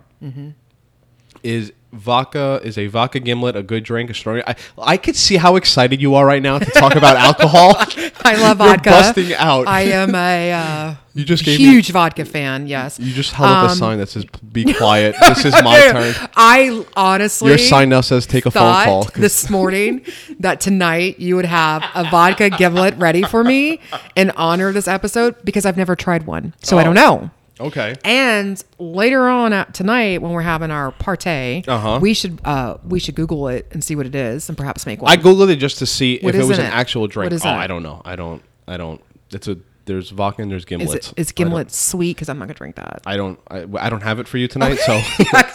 [1.43, 4.11] Is vodka is a vodka gimlet a good drink?
[4.11, 4.43] A strong?
[4.47, 7.75] I I could see how excited you are right now to talk about alcohol.
[8.25, 8.91] I love You're vodka.
[8.91, 9.67] busting out.
[9.67, 12.67] I am a uh, You just gave me- huge vodka fan.
[12.69, 13.01] Yes.
[13.01, 16.15] You just held up a Um, sign that says "Be quiet." this is my turn.
[16.37, 20.03] I honestly Your sign now says "Take a phone call this morning
[20.41, 23.81] that tonight you would have a vodka gimlet ready for me
[24.15, 27.17] in honor of this episode because I've never tried one, so I don't Oh.
[27.17, 27.31] know.
[27.61, 27.95] Okay.
[28.05, 31.99] And later on at tonight, when we're having our party, Uh-huh.
[32.01, 35.03] we should uh, we should Google it and see what it is, and perhaps make
[35.03, 35.11] one.
[35.11, 36.75] I googled it just to see What if it is was in an it?
[36.75, 37.27] actual drink.
[37.31, 37.59] What is oh, in it?
[37.59, 38.03] I don't know.
[38.05, 38.43] I don't.
[38.67, 39.01] I don't.
[39.31, 39.59] It's a.
[39.87, 40.95] There's vodka and there's is gimlets.
[40.95, 42.15] it is gimlet sweet?
[42.15, 43.01] Because I'm not gonna drink that.
[43.07, 43.41] I don't.
[43.51, 44.93] I, I don't have it for you tonight, so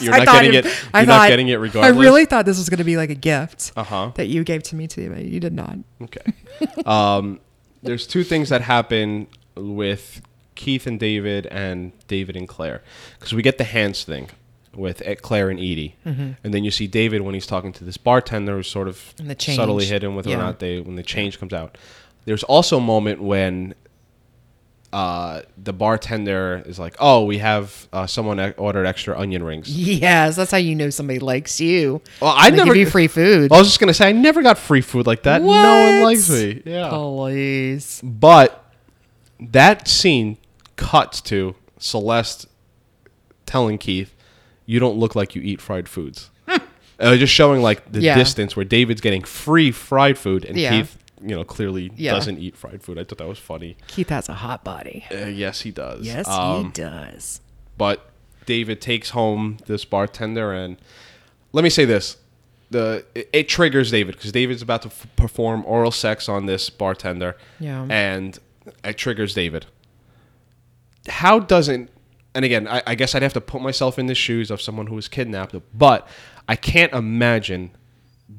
[0.02, 0.66] you're I not thought getting it.
[0.66, 1.96] You're I not thought- getting it regardless.
[1.96, 4.12] I really thought this was going to be like a gift Uh-huh.
[4.16, 5.78] that you gave to me today, but you did not.
[6.02, 6.34] Okay.
[6.86, 7.40] um,
[7.82, 10.22] there's two things that happen with
[10.56, 12.82] Keith and David and David and Claire
[13.20, 14.30] because we get the hands thing
[14.74, 16.32] with Claire and Edie, Mm-hmm.
[16.44, 19.86] and then you see David when he's talking to this bartender who's sort of subtly
[19.86, 21.78] hidden whether or not they when the change comes out.
[22.26, 23.76] There's also a moment when.
[24.94, 30.38] Uh, the bartender is like, "Oh, we have uh, someone ordered extra onion rings." Yes,
[30.38, 32.02] that's how you know somebody likes you.
[32.22, 33.52] Well, I never give you free food.
[33.52, 35.42] I was just gonna say I never got free food like that.
[35.42, 36.62] No one likes me.
[36.66, 36.90] Yeah.
[36.92, 38.00] Please.
[38.06, 38.64] But
[39.42, 40.38] that scene
[40.76, 42.48] cuts to Celeste
[43.46, 44.16] telling Keith,
[44.66, 46.30] "You don't look like you eat fried foods."
[47.00, 48.16] uh, just showing like the Yeah.
[48.16, 50.72] distance where David's getting free fried food and Yeah.
[50.72, 52.14] Keith, you know, clearly Yeah.
[52.14, 52.98] doesn't eat fried food.
[52.98, 53.76] I thought that was funny.
[53.88, 55.04] Keith has a hot body.
[55.12, 56.06] Uh, yes, he does.
[56.06, 57.42] Yes, Um, he does.
[57.78, 58.10] but
[58.46, 60.78] David takes home this bartender, and
[61.52, 62.16] let me say this:
[62.72, 66.70] the it, it triggers David because David's about to f- perform oral sex on this
[66.70, 67.86] bartender, Yeah.
[67.90, 68.40] and
[68.86, 69.66] it triggers David.
[71.08, 71.90] How doesn't?
[72.34, 74.88] And again, I, I guess I'd have to put myself in the shoes of someone
[74.88, 76.08] who was kidnapped, but
[76.50, 77.72] I can't imagine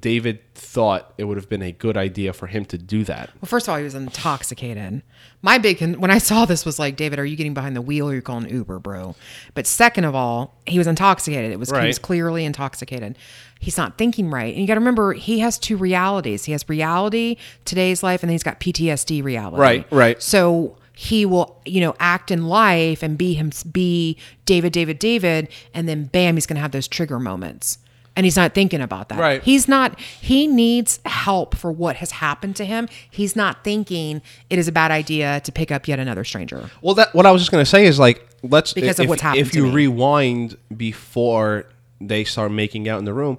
[0.01, 3.31] David thought it would have been a good idea for him to do that.
[3.41, 5.03] Well, first of all, he was intoxicated.
[5.43, 7.83] My big con- when I saw this was like, David, are you getting behind the
[7.83, 9.15] wheel or you're calling Uber, bro?
[9.55, 11.53] But second of all, he was intoxicated.
[11.53, 13.17] It was he was clearly intoxicated.
[13.61, 16.45] He's not thinking right, and you got to remember he has two realities.
[16.45, 19.61] He has reality, today's life, and then he's got PTSD reality.
[19.61, 20.21] Right, right.
[20.21, 24.17] So he will, you know, act in life and be him, be
[24.47, 27.77] David, David, David, and then bam, he's going to have those trigger moments.
[28.17, 29.19] And he's not thinking about that.
[29.19, 29.43] Right.
[29.43, 32.89] He's not, he needs help for what has happened to him.
[33.11, 36.71] He's not thinking it is a bad idea to pick up yet another stranger.
[36.81, 39.21] Well, that what I was just gonna say is like let's Because if, of what's
[39.21, 39.73] happened If to you me.
[39.73, 41.67] rewind before
[42.01, 43.37] they start making out in the room,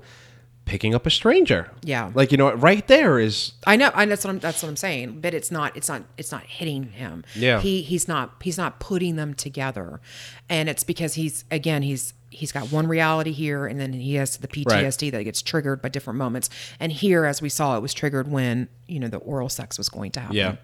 [0.68, 1.72] picking up a stranger.
[1.82, 2.12] Yeah.
[2.14, 4.76] like you know, right there is I know, I that's what I'm that's what I'm
[4.76, 5.22] saying.
[5.22, 7.24] But it's not it's not it's not hitting him.
[7.34, 7.60] Yeah.
[7.62, 10.00] He he's not he's not putting them together.
[10.50, 14.38] And it's because he's again he's he's got one reality here and then he has
[14.38, 16.50] the PTSD that gets triggered by different moments.
[16.80, 19.90] And here as we saw it was triggered when, you know, the oral sex was
[19.90, 20.36] going to happen.
[20.36, 20.56] yeah.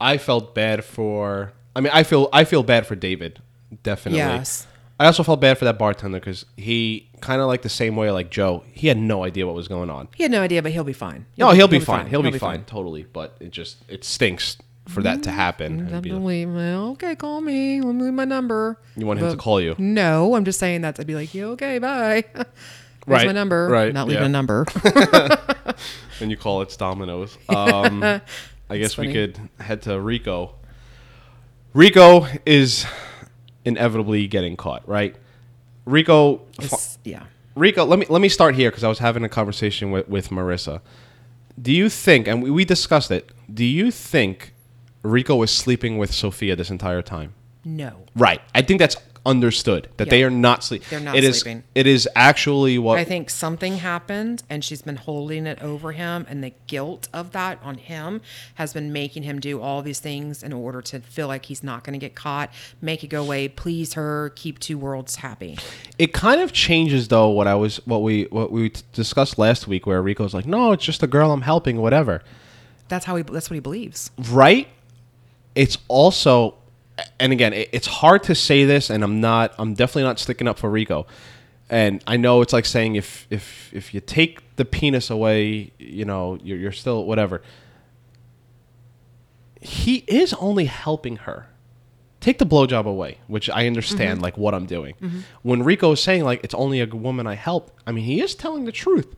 [0.00, 1.52] I felt bad for.
[1.76, 3.40] I mean, I feel I feel bad for David,
[3.84, 4.18] definitely.
[4.18, 4.66] Yes.
[5.00, 8.10] I also felt bad for that bartender because he kind of like the same way
[8.10, 8.62] like Joe.
[8.72, 10.08] He had no idea what was going on.
[10.14, 11.26] He had no idea, but he'll be fine.
[11.36, 12.06] No, he'll, be, fine.
[12.06, 12.64] He'll, be, fine.
[12.64, 13.04] Totally.
[13.04, 16.00] But it just it stinks for that to happen.
[16.00, 16.50] Be- believe.
[16.50, 17.80] Well, okay, call me.
[17.80, 18.78] Let me leave my number.
[18.96, 19.74] You want him to But- call you?
[19.78, 22.24] No, I'm just saying that to be like, yeah, okay, bye.
[22.34, 22.46] Here's
[23.18, 23.66] Right, my number.
[23.68, 24.26] right, Not leaving yeah.
[24.26, 24.64] a number.
[26.20, 27.36] and you call it's Domino's.
[27.48, 28.04] Um,
[28.70, 29.12] I guess we funny.
[29.12, 30.54] could head to Rico.
[31.74, 32.86] Rico is
[33.64, 35.14] inevitably getting caught, right?
[35.84, 37.24] Rico, It's- yeah.
[37.54, 37.84] Rico.
[37.84, 40.80] Let me let me start here because I was having a conversation with with Marissa.
[41.60, 43.30] Do you think, and we, we discussed it?
[43.52, 44.54] Do you think
[45.02, 47.34] Rico was sleeping with Sophia this entire time?
[47.64, 48.06] No.
[48.16, 48.40] Right.
[48.54, 50.86] I think that's understood that they are not sleeping.
[50.90, 51.62] They're not It is- sleeping.
[51.74, 56.26] It is actually what I think something happened and she's been holding it over him
[56.28, 58.20] and the guilt of that on him
[58.56, 61.84] has been making him do all these things in order to feel like he's not
[61.84, 62.50] going to get caught,
[62.80, 65.56] make it go away, please her, keep two worlds happy.
[65.98, 69.86] It kind of changes though what I was what we what we discussed last week
[69.86, 72.22] where Rico's like, "No, it's just a girl I'm helping, whatever."
[72.88, 74.10] That's how he that's what he believes.
[74.30, 74.68] Right?
[75.54, 76.54] It's also
[77.18, 79.54] and again, it, it's hard to say this, and I'm not.
[79.58, 81.06] I'm definitely not sticking up for Rico.
[81.70, 86.04] And I know it's like saying if if if you take the penis away, you
[86.04, 87.42] know, you're, you're still whatever.
[89.60, 91.46] He is only helping her.
[92.20, 94.24] Take the blowjob away, which I understand, mm-hmm.
[94.24, 94.94] like what I'm doing.
[95.00, 95.20] Mm-hmm.
[95.42, 98.34] When Rico is saying like it's only a woman I help, I mean he is
[98.34, 99.16] telling the truth.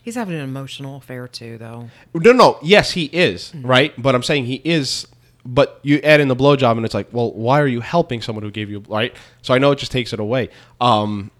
[0.00, 1.88] He's having an emotional affair too, though.
[2.14, 2.58] No, no.
[2.62, 3.66] Yes, he is mm-hmm.
[3.66, 5.08] right, but I'm saying he is.
[5.46, 8.42] But you add in the blowjob, and it's like, well, why are you helping someone
[8.42, 9.14] who gave you right?
[9.42, 10.48] So I know it just takes it away.
[10.80, 11.30] Um,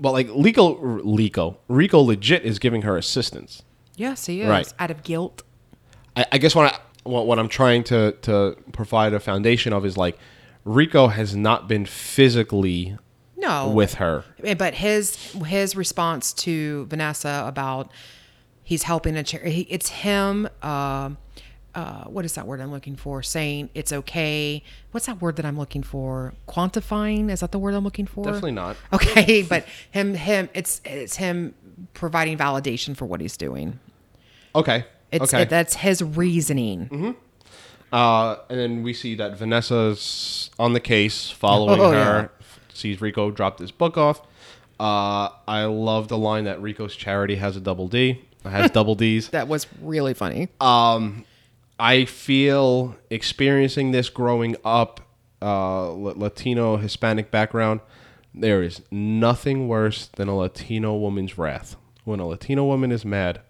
[0.00, 3.62] but like Rico, Rico, Rico, legit is giving her assistance.
[3.96, 4.48] Yes, he is.
[4.48, 4.72] Right.
[4.78, 5.42] Out of guilt.
[6.16, 9.84] I, I guess what I what, what I'm trying to to provide a foundation of
[9.84, 10.18] is like
[10.64, 12.96] Rico has not been physically
[13.36, 13.70] No.
[13.70, 14.24] with her.
[14.42, 15.16] Eh, but his
[15.46, 17.90] his response to Vanessa about
[18.62, 19.44] he's helping a chair.
[19.44, 20.48] He, it's him.
[20.62, 21.10] Uh,
[21.74, 23.22] uh, what is that word I'm looking for?
[23.22, 24.62] Saying it's okay.
[24.92, 26.34] What's that word that I'm looking for?
[26.48, 28.24] Quantifying is that the word I'm looking for?
[28.24, 28.76] Definitely not.
[28.92, 31.54] Okay, but him him it's it's him
[31.92, 33.78] providing validation for what he's doing.
[34.54, 34.84] Okay.
[35.10, 35.42] It's okay.
[35.42, 37.16] it, that's his reasoning.
[37.92, 42.30] Uh, and then we see that Vanessa's on the case, following Oh, her.
[42.72, 44.20] Sees Rico drop his book off.
[44.80, 48.22] Uh, I love the line that Rico's charity has a double D.
[48.42, 49.28] Has double D's.
[49.28, 50.48] That was really funny.
[51.78, 55.00] I feel experiencing this growing up,
[55.42, 57.80] uh, Latino Hispanic background.
[58.32, 61.76] There is nothing worse than a Latino woman's wrath.
[62.04, 63.40] When a Latino woman is mad,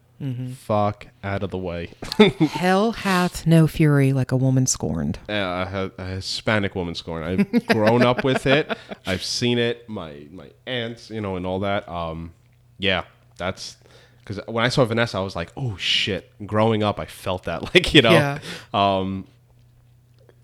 [0.54, 1.90] fuck out of the way.
[2.38, 5.18] Hell hath no fury like a woman scorned.
[5.28, 7.24] a, a Hispanic woman scorned.
[7.52, 8.76] I've grown up with it.
[9.06, 9.88] I've seen it.
[9.88, 11.86] My my aunts, you know, and all that.
[11.88, 12.32] Um,
[12.78, 13.04] yeah,
[13.36, 13.76] that's
[14.24, 16.30] because when I saw Vanessa, I was like, oh shit.
[16.46, 18.10] Growing up, I felt that, like you know.
[18.12, 18.38] Yeah.
[18.72, 19.26] Um,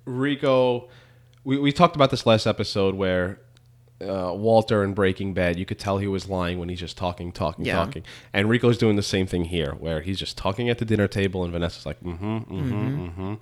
[0.04, 0.88] Rico,
[1.44, 3.40] we we talked about this last episode where.
[4.02, 7.32] Uh, Walter in Breaking Bad, you could tell he was lying when he's just talking,
[7.32, 7.74] talking, Yeah.
[7.74, 8.02] talking.
[8.32, 11.44] And Rico's doing the same thing here, where he's just talking at the dinner table,
[11.44, 13.34] and Vanessa's like, mm-hmm, mm-hmm, mm-hmm.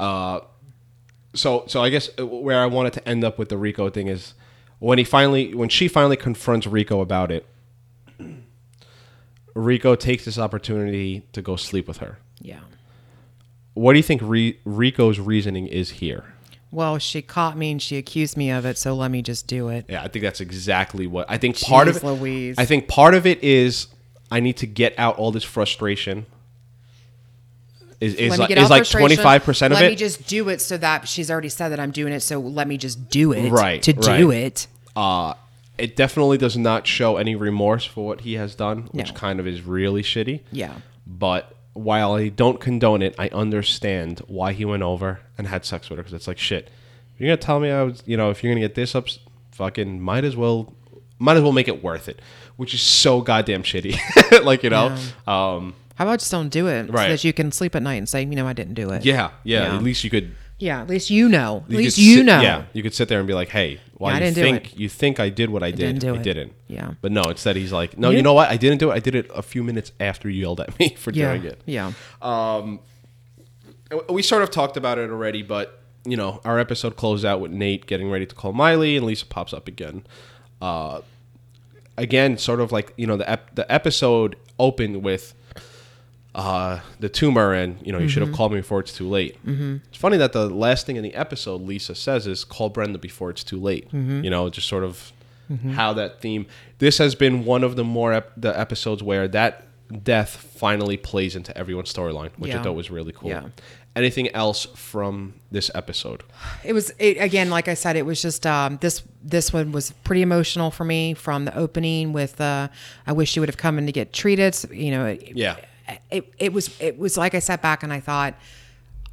[0.00, 0.38] Uh,
[1.34, 4.06] so so I guess uh, where I wanted to end up with the Rico thing
[4.06, 4.34] is
[4.78, 7.44] when he finally when she finally confronts Rico about it.
[9.58, 12.18] Rico takes this opportunity to go sleep with her.
[12.40, 12.60] Yeah.
[13.74, 16.24] What do you think Re- Rico's reasoning is here?
[16.70, 19.68] Well, she caught me and she accused me of it, so let me just do
[19.68, 19.86] it.
[19.88, 21.58] Yeah, I think that's exactly what I think.
[21.60, 22.56] Part of it, Louise.
[22.58, 23.88] I think part of it is
[24.30, 26.26] I need to get out all this frustration.
[28.00, 29.00] Is is like, is like frustration.
[29.00, 29.86] twenty five percent of Let it?
[29.86, 32.38] Let me just do it so that she's already said that I'm doing it, so
[32.38, 33.50] let me just do it.
[33.50, 34.36] Right, To do right.
[34.36, 34.66] it.
[34.94, 35.34] uh,
[35.78, 39.14] it definitely does not show any remorse for what he has done, which No.
[39.14, 40.40] kind of is really shitty.
[40.52, 40.74] Yeah.
[41.06, 45.88] But while I don't condone it, I understand why he went over and had sex
[45.88, 46.68] with her because it's like shit.
[47.18, 49.06] You're gonna tell me I was, you know, if you're gonna get this up,
[49.52, 50.74] fucking might as well,
[51.18, 52.20] might as well make it worth it,
[52.56, 53.96] which is so goddamn shitty.
[54.44, 54.88] like you know,
[55.26, 57.06] um, How about just don't do it Right.
[57.06, 59.04] so that you can sleep at night and say, you know, I didn't do it.
[59.04, 59.76] yeah, yeah, Yeah.
[59.76, 60.34] At least you could.
[60.60, 61.62] Yeah, at least you know.
[61.68, 62.40] At least could you sit- know.
[62.40, 64.78] Yeah, you could sit there and be like, "Hey, while Yeah, I you think it.
[64.80, 66.22] you think I did what I did, didn't do I it.
[66.22, 66.92] didn't." Yeah.
[67.00, 68.16] But no, instead he's like, "No, Yeah.
[68.18, 68.48] you know what?
[68.48, 68.94] I didn't do it.
[68.94, 71.32] I did it a few minutes after you yelled at me for Yeah.
[71.36, 71.92] doing it." Yeah.
[74.08, 77.50] we sort of talked about it already, but you know, our episode closed out with
[77.50, 80.06] Nate getting ready to call Miley, and Lisa pops up again.
[80.62, 81.00] Uh,
[81.96, 85.34] again, sort of like you know, the ep- the episode opened with
[86.38, 89.44] uh, the tumor, and you know, you should have called me before it's too late.
[89.44, 89.78] Mm-hmm.
[89.88, 93.28] It's funny that the last thing in the episode Lisa says is call Brenda before
[93.30, 93.88] it's too late.
[93.92, 95.12] You know, just sort of
[95.72, 96.46] how that theme.
[96.78, 99.64] This has been one of the more ep- the episodes where that
[100.04, 103.30] death finally plays into everyone's storyline, which I thought was really cool.
[103.30, 103.48] Yeah.
[103.96, 106.22] Anything else from this episode?
[106.62, 109.02] It was it, again, like I said, it was just um, this.
[109.24, 112.12] This one was pretty emotional for me from the opening.
[112.12, 112.68] With uh,
[113.08, 114.56] I wish you would have come in to get treated.
[114.70, 115.56] You know, it, Yeah.
[116.10, 118.34] It, it was it was like I sat back and I thought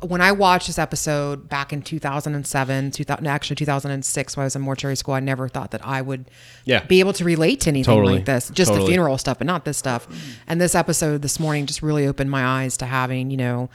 [0.02, 4.62] when I watched this episode back in 2007, 2000, actually 2006, when I was in
[4.62, 6.26] mortuary school, I never thought that I would
[6.66, 6.84] Yeah.
[6.84, 8.16] be able to relate to anything Totally.
[8.16, 8.50] like this.
[8.54, 10.08] Just the funeral stuff, but not this stuff.
[10.48, 13.70] And this episode this morning just really opened my eyes to having, you know,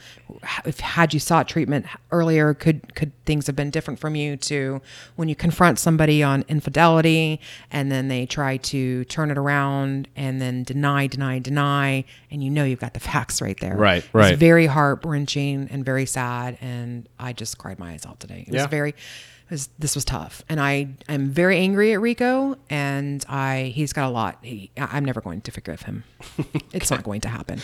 [0.63, 4.81] if had you sought treatment earlier, could could things have been different from you to
[5.15, 7.39] when you confront somebody on infidelity
[7.71, 12.49] and then they try to turn it around and then deny, deny, deny, and you
[12.49, 13.75] know you've got the facts right there.
[13.75, 14.33] Right, right.
[14.33, 18.45] It's very heart wrenching and very sad, and I just cried my eyes out today.
[18.47, 18.61] It Yeah.
[18.63, 18.89] was very.
[18.91, 23.91] It was, this was tough, and I am very angry at Rico, and I he's
[23.91, 24.37] got a lot.
[24.41, 26.03] He, I'm never going to forgive him.
[26.71, 27.59] it's not going to happen.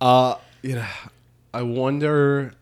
[0.00, 0.86] Uh, you know,
[1.54, 2.54] I wonder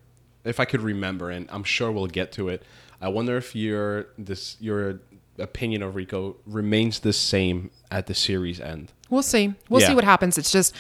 [0.45, 2.63] if I could remember, and I'm sure we'll get to it.
[3.01, 5.01] I wonder if your this your
[5.39, 8.93] opinion of Rico remains the same at the series end.
[9.09, 9.55] We'll see.
[9.69, 9.89] We'll Yeah.
[9.89, 10.39] see what happens.
[10.39, 10.77] It's just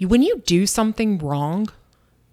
[0.00, 1.68] when you do something wrong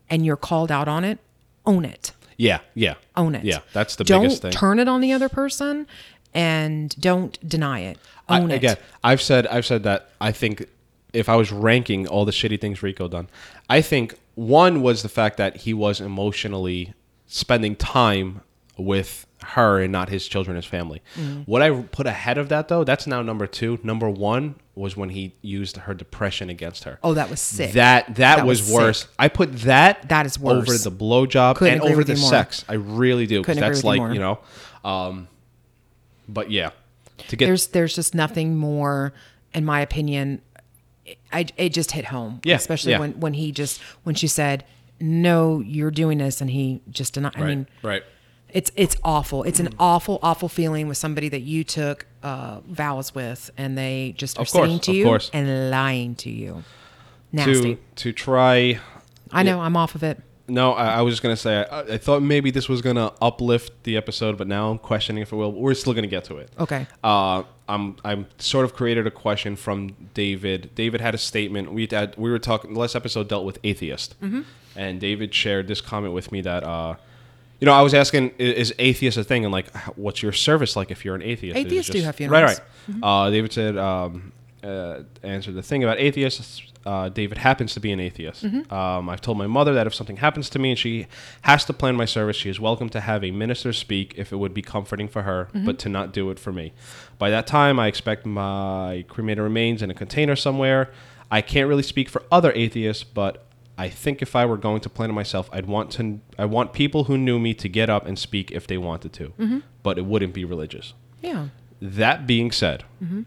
[0.09, 1.19] and you're called out on it,
[1.65, 2.11] own it.
[2.37, 3.43] Yeah, yeah, Own it.
[3.43, 4.51] Yeah, that's the don't biggest thing.
[4.51, 5.87] turn it on the other person
[6.35, 7.97] and don't deny it.
[8.29, 8.55] I- Own it.
[8.55, 10.67] Again, I've said I've said that I think
[11.13, 13.27] if I was ranking all the shitty things Rico done,
[13.69, 16.93] I think one was the fact that he was emotionally
[17.25, 18.41] spending time
[18.77, 21.01] with her and not his children, his family.
[21.15, 21.41] Mm-hmm.
[21.43, 23.79] What I put ahead of that though, that's now number two.
[23.83, 26.99] Number one was when he used her depression against her.
[27.03, 27.73] Oh, that was sick.
[27.73, 29.07] That that, That was, was worse.
[29.17, 32.63] I put that That is worse over the blowjob and over the sex.
[32.69, 34.13] I really do because Couldn't that's you like more.
[34.13, 34.39] you know,
[34.83, 35.27] um,
[36.29, 36.71] but yeah,
[37.29, 39.13] to get there's there's just nothing more,
[39.53, 40.41] in my opinion.
[41.31, 42.41] I it just hit home.
[42.43, 42.99] Yeah, Especially yeah.
[42.99, 44.65] when when he just when she said,
[44.99, 47.33] "No, you're doing this," and he just denied.
[47.35, 48.03] I right, mean, right.
[48.53, 49.43] It's it's awful.
[49.43, 54.13] It's an awful, awful feeling with somebody that you took uh, vows with, and they
[54.17, 55.29] just are Of course, saying to of you course.
[55.33, 56.63] and lying to you.
[57.33, 57.75] Nasty.
[57.75, 58.79] to to try
[59.31, 59.59] I know.
[59.59, 60.21] I'm off of it.
[60.47, 63.83] no I, I was just gonna say I, I thought maybe this was gonna uplift
[63.83, 66.49] the episode but now i'm questioning if it will we're still gonna get to it
[66.57, 66.87] Okay.
[67.03, 71.85] uh i'm i'm sort of created a question from david david had a statement we
[71.91, 74.43] had we were talking the last episode dealt with atheist Mm-hmm.
[74.77, 76.95] and david shared this comment with me that uh
[77.59, 79.43] you know, I was asking, i- is atheist a thing?
[79.45, 81.57] And like, what's your service like if you're an atheist?
[81.57, 82.61] Is Atheists do have Right, funerals.
[82.89, 83.03] right.
[83.03, 84.31] Uh, David said, um,
[84.63, 86.61] uh, answered the thing about atheists.
[86.85, 88.45] Uh, David happens to be an atheist.
[88.71, 91.07] Um, I've told my mother that if something happens to me and she
[91.41, 94.37] has to plan my service, she is welcome to have a minister speak if it
[94.37, 96.71] would be comforting for her, but to not do it for me.
[97.19, 100.89] By that time, I expect my cremated remains in a container somewhere.
[101.29, 103.43] I can't really speak for other atheists, but
[103.77, 106.19] I think if I were going to plan it myself, I'd want to.
[106.37, 109.29] I want people who knew me to get up and speak if they wanted to,
[109.29, 109.59] mm-hmm.
[109.83, 110.93] but it wouldn't be religious.
[111.21, 111.49] Yeah.
[111.79, 113.21] That being said, mm-hmm.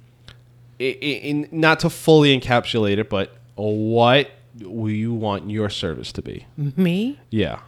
[0.79, 4.31] in, not to fully encapsulate it, but what
[4.61, 6.47] will you want your service to be?
[6.57, 7.21] Me?
[7.31, 7.61] Yeah.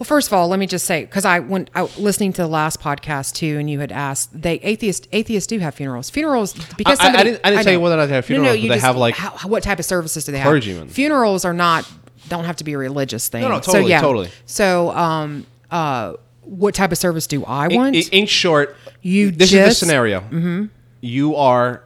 [0.00, 2.48] Well, first of all, let me just say because I went out listening to the
[2.48, 6.08] last podcast too, and you had asked they atheist atheists do have funerals.
[6.08, 7.80] Funerals because I- I somebody, didn't- I didn't say know.
[7.80, 9.78] whether or not they have funerals, but you they just- have, like, how, what type
[9.78, 10.84] of services do they clergymen.
[10.86, 10.92] have?
[10.92, 11.86] Funerals are not
[12.30, 13.42] don't have to be a religious thing.
[13.42, 14.00] no, so, totally, yeah.
[14.00, 14.30] totally.
[14.46, 17.94] So, um, uh, what type of service do I want?
[17.94, 20.20] in- in short, You this just- is the scenario.
[20.20, 20.64] Mm-hmm.
[21.02, 21.82] You are,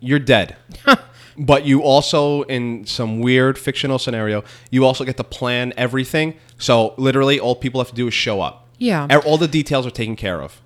[0.00, 0.56] you're dead.
[1.36, 6.34] But you also, in some weird fictional scenario, you also get to plan everything.
[6.58, 8.68] So literally, all people have to do is show up.
[8.78, 9.06] Yeah.
[9.10, 10.60] E- All the details are taken care of.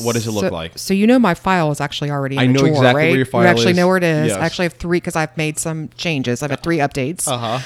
[0.00, 0.76] What does it look so, like?
[0.76, 2.34] So you know my file is actually already.
[2.34, 3.08] In I know drawer, exactly right?
[3.10, 3.76] where your file You actually is.
[3.76, 4.28] know where it is.
[4.28, 4.36] Yes.
[4.36, 6.42] I actually have three because I've made some changes.
[6.42, 7.28] I've had three updates.
[7.28, 7.60] Uh huh.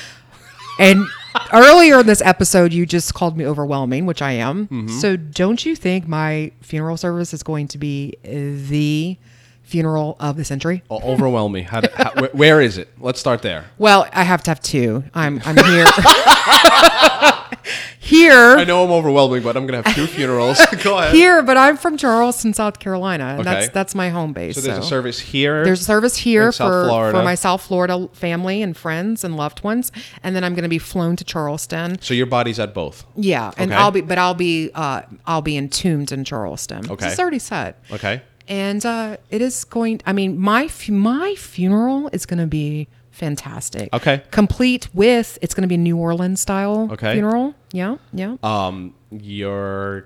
[0.78, 1.06] And
[1.54, 4.66] earlier in this episode, you just called me overwhelming, which I am.
[4.68, 4.88] Mm-hmm.
[4.88, 9.16] So don't you think my funeral service is going to be the
[9.72, 10.82] funeral of the century?
[10.90, 11.62] Overwhelm me.
[11.62, 12.88] How, how, where, where is it?
[13.00, 13.64] Let's start there.
[13.78, 15.02] Well, I have to have two.
[15.14, 15.86] I'm I'm here.
[17.98, 18.56] here.
[18.58, 20.58] I know I'm overwhelming, but I'm gonna have two funerals.
[20.82, 21.14] Go ahead.
[21.14, 23.72] Here, but I'm from Charleston, South Carolina, and that's Okay.
[23.72, 24.56] that's my home base.
[24.56, 25.64] so there's a service here.
[25.64, 29.92] There's a service here for, for my South Florida family and friends and loved ones,
[30.22, 32.00] and then I'm going to be flown to Charleston.
[32.02, 33.04] so your body's at both.
[33.16, 33.80] Yeah, and Okay.
[33.80, 36.90] I'll be, but I'll be, uh, I'll be entombed in Charleston.
[36.90, 37.06] Okay.
[37.08, 37.78] it's already set.
[37.90, 38.20] Okay.
[38.48, 40.00] And uh, it is going.
[40.06, 43.92] I mean, my my funeral is going to be fantastic.
[43.92, 44.22] Okay.
[44.30, 47.12] complete with it's going to be New Orleans style Okay.
[47.12, 47.54] funeral.
[47.72, 50.04] Yeah, yeah, Um, your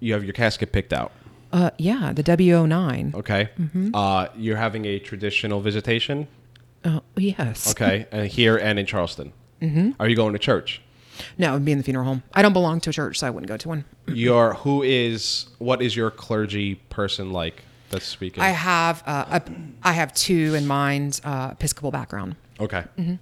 [0.00, 1.12] you have your casket picked out.
[1.52, 2.12] uh, yeah.
[2.14, 3.14] The W09.
[3.14, 3.48] Okay.
[3.58, 3.94] Mm-hmm.
[3.94, 6.28] Uh, you're having a traditional visitation.
[6.84, 7.70] Oh, yes.
[7.70, 9.32] Okay, and here and in Charleston.
[9.62, 9.92] Mm-hmm.
[9.98, 10.82] Are you going to church?
[11.38, 12.22] No, it would be in the funeral home.
[12.34, 13.84] I don't belong to a church, so I wouldn't go to one.
[14.06, 18.42] Your who is what is your clergy person like that's speaking?
[18.42, 19.42] I have uh, a,
[19.82, 21.20] I have two in mind.
[21.24, 22.36] Uh, Episcopal background.
[22.60, 22.84] okay.
[22.98, 23.14] Mm-hmm.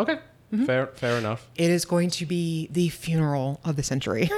[0.00, 0.18] Okay.
[0.66, 0.88] Fair.
[0.88, 1.48] Fair enough.
[1.54, 4.28] It is going to be the funeral of the century.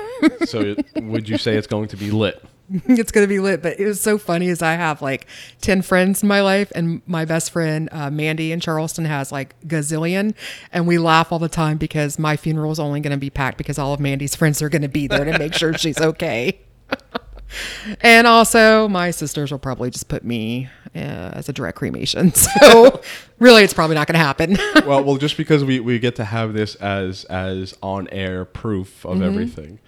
[0.45, 2.45] So would you say it's going to be lit?
[2.87, 5.27] it's going to be lit, but it was so funny as I have like
[5.61, 9.55] 10 friends in my life and my best friend, uh, Mandy in Charleston has like
[9.67, 10.35] gazillion.
[10.73, 13.59] And we laugh all the time because my funeral is only going to be packed
[13.59, 16.61] because all of Mandy's friends are going to be there to make sure she's okay.
[18.01, 20.99] and also my sisters will probably just put me uh,
[21.35, 22.33] as a direct cremation.
[22.35, 23.01] So
[23.39, 24.57] really it's probably not going to happen.
[24.87, 29.03] well, well, just because we, we get to have this as as on air proof
[29.03, 29.17] Mm-hmm.
[29.17, 29.79] of everything,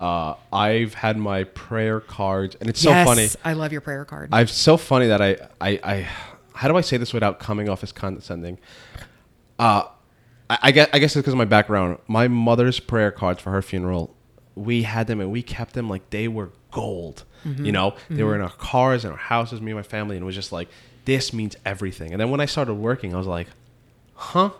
[0.00, 3.28] uh, I've had my prayer cards, and it's so funny.
[3.44, 4.30] I love your prayer card.
[4.32, 6.08] I've so funny that I, I I
[6.54, 8.58] how do I say this without coming off as condescending?
[9.58, 9.84] Uh,
[10.48, 11.98] I, I guess I guess it's because of my background.
[12.06, 14.14] My mother's prayer cards for her funeral,
[14.54, 17.24] we had them and we kept them like they were gold.
[17.44, 17.66] Mm-hmm.
[17.66, 20.22] You know, they were in our cars and our houses, me and my family, and
[20.22, 20.68] it was just like
[21.04, 22.12] this means everything.
[22.12, 23.48] And then when I started working, I was like,
[24.14, 24.50] huh.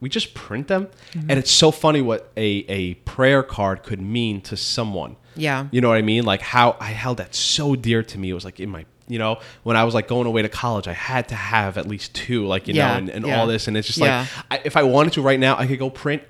[0.00, 1.30] We just print them, Mm-hmm.
[1.30, 5.16] and it's so funny what a, a prayer card could mean to someone.
[5.36, 5.66] Yeah.
[5.70, 6.24] You know what I mean?
[6.24, 8.30] Like how I held that so dear to me.
[8.30, 10.88] It was like in my, you know, when I was like going away to college,
[10.88, 13.38] I had to have at least two, like, you Yeah, know, and, and yeah.
[13.40, 13.68] all this.
[13.68, 14.26] And it's just Yeah.
[14.50, 16.22] like, I, if I wanted to right now, I could go print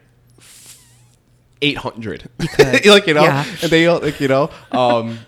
[1.63, 2.29] 800.
[2.57, 2.87] could.
[2.87, 5.19] like, you know, and they, like, you know, um,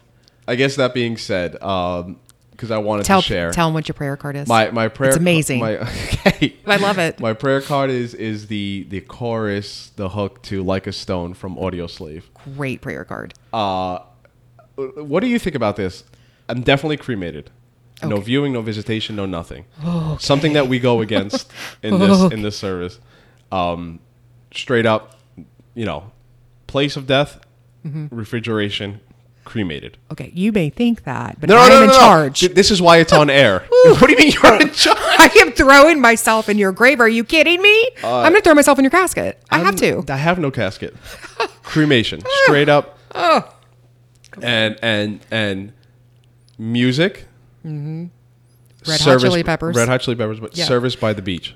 [0.48, 2.18] I guess that being said, um,
[2.62, 3.50] because I wanted Tell to share.
[3.50, 4.46] tell them what your prayer card is.
[4.46, 5.08] My my prayer.
[5.10, 5.58] It's amazing.
[5.58, 6.54] My, okay.
[6.64, 7.18] I love it.
[7.18, 11.56] My prayer card is is the the chorus, the hook to "Like a Stone" from
[11.56, 12.22] Audioslave.
[12.54, 13.34] Great prayer card.
[13.52, 13.98] Uh,
[14.76, 16.04] what do you think about this?
[16.48, 17.50] I'm definitely cremated.
[18.04, 19.64] No viewing, no visitation, no nothing.
[20.20, 21.50] Something that we go against
[21.82, 23.00] in this in this service.
[23.50, 23.98] Um,
[24.54, 25.18] straight up,
[25.74, 26.12] you know,
[26.68, 27.40] place of death,
[27.84, 28.14] Mm-hmm.
[28.14, 29.00] refrigeration,
[29.44, 29.96] cremated.
[30.10, 32.40] Okay, you may think that, but No, no, I no, no, in charge.
[32.40, 33.60] Th- This is why it's on air.
[33.84, 34.98] what do you mean you're in charge?
[34.98, 37.00] I am throwing myself in your grave.
[37.00, 37.90] Are you kidding me?
[38.04, 39.42] I'm going to throw myself in your casket.
[39.50, 40.04] I have to.
[40.08, 40.94] I'm- have no casket.
[41.62, 42.98] Cremation, straight up.
[43.14, 43.52] Oh.
[44.40, 45.72] And and and
[46.58, 47.26] music.
[47.64, 48.06] Mm-hmm.
[48.88, 49.76] Red Hot Chili Peppers.
[49.76, 50.64] Red Hot Chili Peppers, but Yeah.
[50.64, 51.54] service by the beach.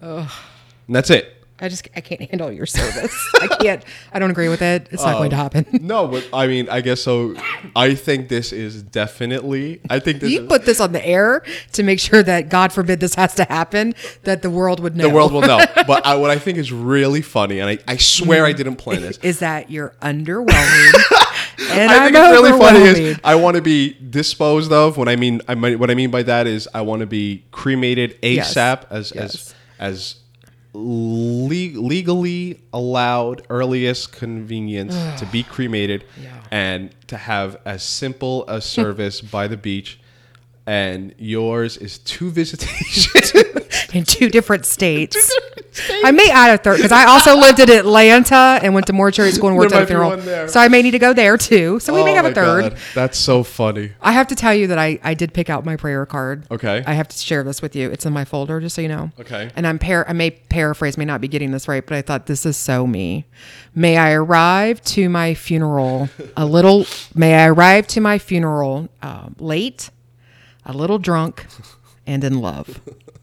[0.00, 0.28] And
[0.88, 1.33] that's it.
[1.60, 3.14] I just I can't handle your service.
[3.40, 3.84] I can't.
[4.12, 4.88] I don't agree with it.
[4.90, 5.66] It's not going to um, happen.
[5.82, 7.36] No, but I mean, I guess so.
[7.76, 9.80] I think this is definitely.
[9.88, 12.72] I think this You is, put this on the air to make sure that God
[12.72, 13.94] forbid this has to happen,
[14.24, 15.08] that the world would know.
[15.08, 15.64] the world will know.
[15.86, 19.02] But I, what I think is really funny, and I, I swear I didn't plan
[19.02, 19.18] this.
[19.18, 20.94] is that you're underwhelming,
[21.70, 22.80] and I I'm think it's really funny
[23.10, 23.20] is.
[23.22, 24.96] I want to be disposed of.
[24.96, 27.44] When I mean, I might, what I mean by that is I want to be
[27.52, 28.54] cremated Yes.
[28.54, 29.34] ASAP as Yes.
[29.34, 30.16] as as
[30.74, 36.32] le- legally allowed, earliest convenience to be cremated, Yeah.
[36.50, 39.98] and to have as simple a service by the beach.
[40.66, 43.32] And yours is two visitations.
[43.94, 45.32] in two different states.
[46.04, 49.32] I may add a third because I also lived in Atlanta and went to mortuary
[49.32, 50.48] school and worked There at a funeral.
[50.48, 51.80] So I may need to go there too.
[51.80, 52.62] So we may Oh have a third.
[52.62, 53.92] God, That's so funny.
[54.00, 56.46] I have to tell you that I, I did pick out my prayer card.
[56.50, 56.84] Okay.
[56.86, 57.90] I have to share this with you.
[57.90, 59.10] It's in my folder, just so you know.
[59.18, 59.50] Okay.
[59.56, 62.26] And I'm par- I may paraphrase, may not be getting this right, but I thought
[62.26, 63.26] this is so me.
[63.74, 66.86] May I arrive to my funeral a little.
[67.14, 69.90] May I arrive to my funeral um, late,
[70.64, 71.46] a little drunk,
[72.06, 72.80] and in love.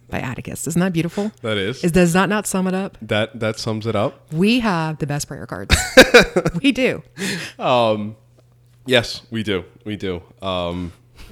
[0.10, 0.68] By Atticus.
[0.68, 1.32] Isn't that beautiful?
[1.42, 1.86] That is.
[1.86, 2.98] Is does that not sum it up?
[3.02, 4.20] That that sums it up.
[4.34, 5.74] We have the best prayer cards.
[6.62, 7.02] we do.
[7.58, 8.18] Um,
[8.86, 9.64] Yes, we do.
[9.86, 10.22] We do.
[10.42, 10.92] Um,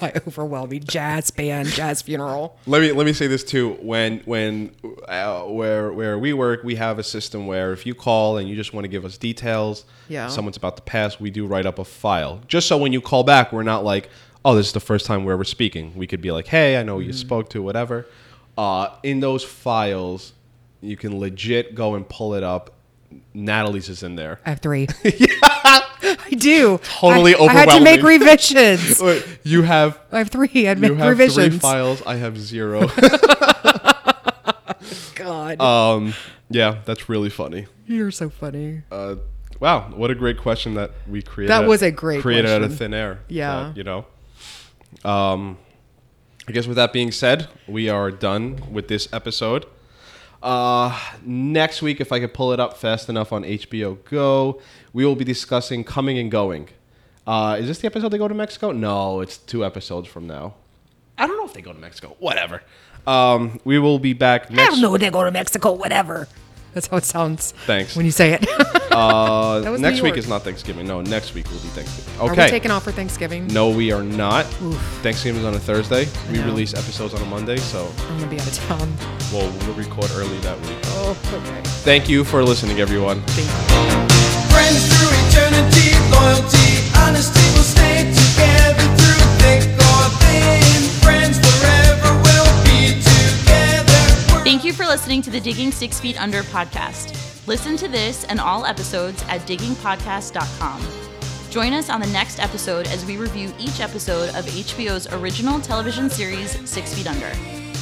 [0.00, 2.58] My overwhelming jazz band, jazz funeral.
[2.66, 3.74] let me let me say this too.
[3.80, 4.74] When when
[5.06, 8.56] uh, where where we work, we have a system where if you call and you
[8.56, 10.26] just want to give us details, Yeah.
[10.28, 12.40] someone's about to pass, we do write up a file.
[12.48, 14.08] Just so when you call back, we're not like,
[14.46, 15.92] oh, this is the first time where we're speaking.
[15.96, 18.06] We could be like, hey, I know you spoke to whatever.
[18.56, 20.32] Uh, in those files,
[20.80, 22.72] you can legit go and pull it up.
[23.34, 24.38] Natalie's is in there.
[24.46, 24.86] I have three.
[25.04, 25.26] yeah.
[25.42, 26.78] I do.
[26.78, 29.02] Totally I, I had to make revisions.
[29.42, 30.48] You have I have three.
[30.54, 31.60] I had to you make have three revisions.
[31.60, 32.02] files.
[32.06, 32.88] I have zero.
[35.14, 36.14] God, um,
[36.50, 37.66] yeah, that's really funny.
[37.86, 38.82] you're so funny.
[38.90, 39.16] Uh,
[39.60, 41.50] wow, what a great question that we created.
[41.50, 42.92] That was a great created out of question.
[42.92, 43.20] thin air.
[43.28, 43.68] Yeah.
[43.68, 44.06] that, you know.
[45.04, 45.58] Um,
[46.48, 49.66] I guess with that being said, we are done with this episode.
[50.42, 54.60] Uh, next week, if I could pull it up fast enough on HBO Go,
[54.92, 56.68] we will be discussing coming and going.
[57.26, 58.70] Uh, is this the episode they go to Mexico?
[58.70, 60.54] No, it's two episodes from now.
[61.18, 62.14] I don't know if they go to Mexico.
[62.20, 62.62] Whatever.
[63.06, 64.68] Um, we will be back next.
[64.68, 65.72] I don't know when they go to Mexico.
[65.72, 66.28] Whatever.
[66.76, 67.52] That's how it sounds.
[67.64, 67.96] Thanks.
[67.96, 68.46] When you say it.
[68.96, 70.86] Uh, next week is not Thanksgiving.
[70.86, 72.18] No, next week will be Thanksgiving.
[72.18, 72.44] Are Okay.
[72.46, 73.46] we taking off for Thanksgiving?
[73.48, 74.46] no, we are not.
[75.04, 76.08] Thanksgiving is on a Thursday.
[76.32, 76.46] We know.
[76.46, 78.96] release episodes on a Monday, so I'm gonna be out of town.
[79.34, 80.78] we'll, we'll record early that week.
[80.96, 81.60] Oh, okay.
[81.84, 83.20] Thank you for listening, everyone.
[83.36, 84.08] Thank you.
[84.48, 90.85] Friends through eternity, loyalty, honesty will stay together through thick or thin.
[94.46, 97.48] Thank you for listening to the Digging Six Feet Under podcast.
[97.48, 100.86] Listen to this and all episodes at diggingpodcast.com.
[101.50, 106.08] Join us on the next episode as we review each episode of HBO's original television
[106.08, 107.32] series, Six Feet Under.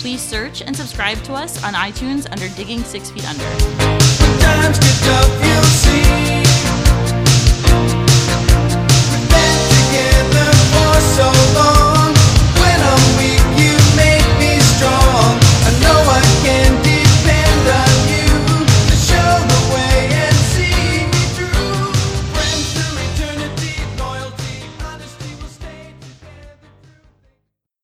[0.01, 3.45] Please search and subscribe to us on iTunes under Digging Six Feet Under
[16.15, 16.94] one can do.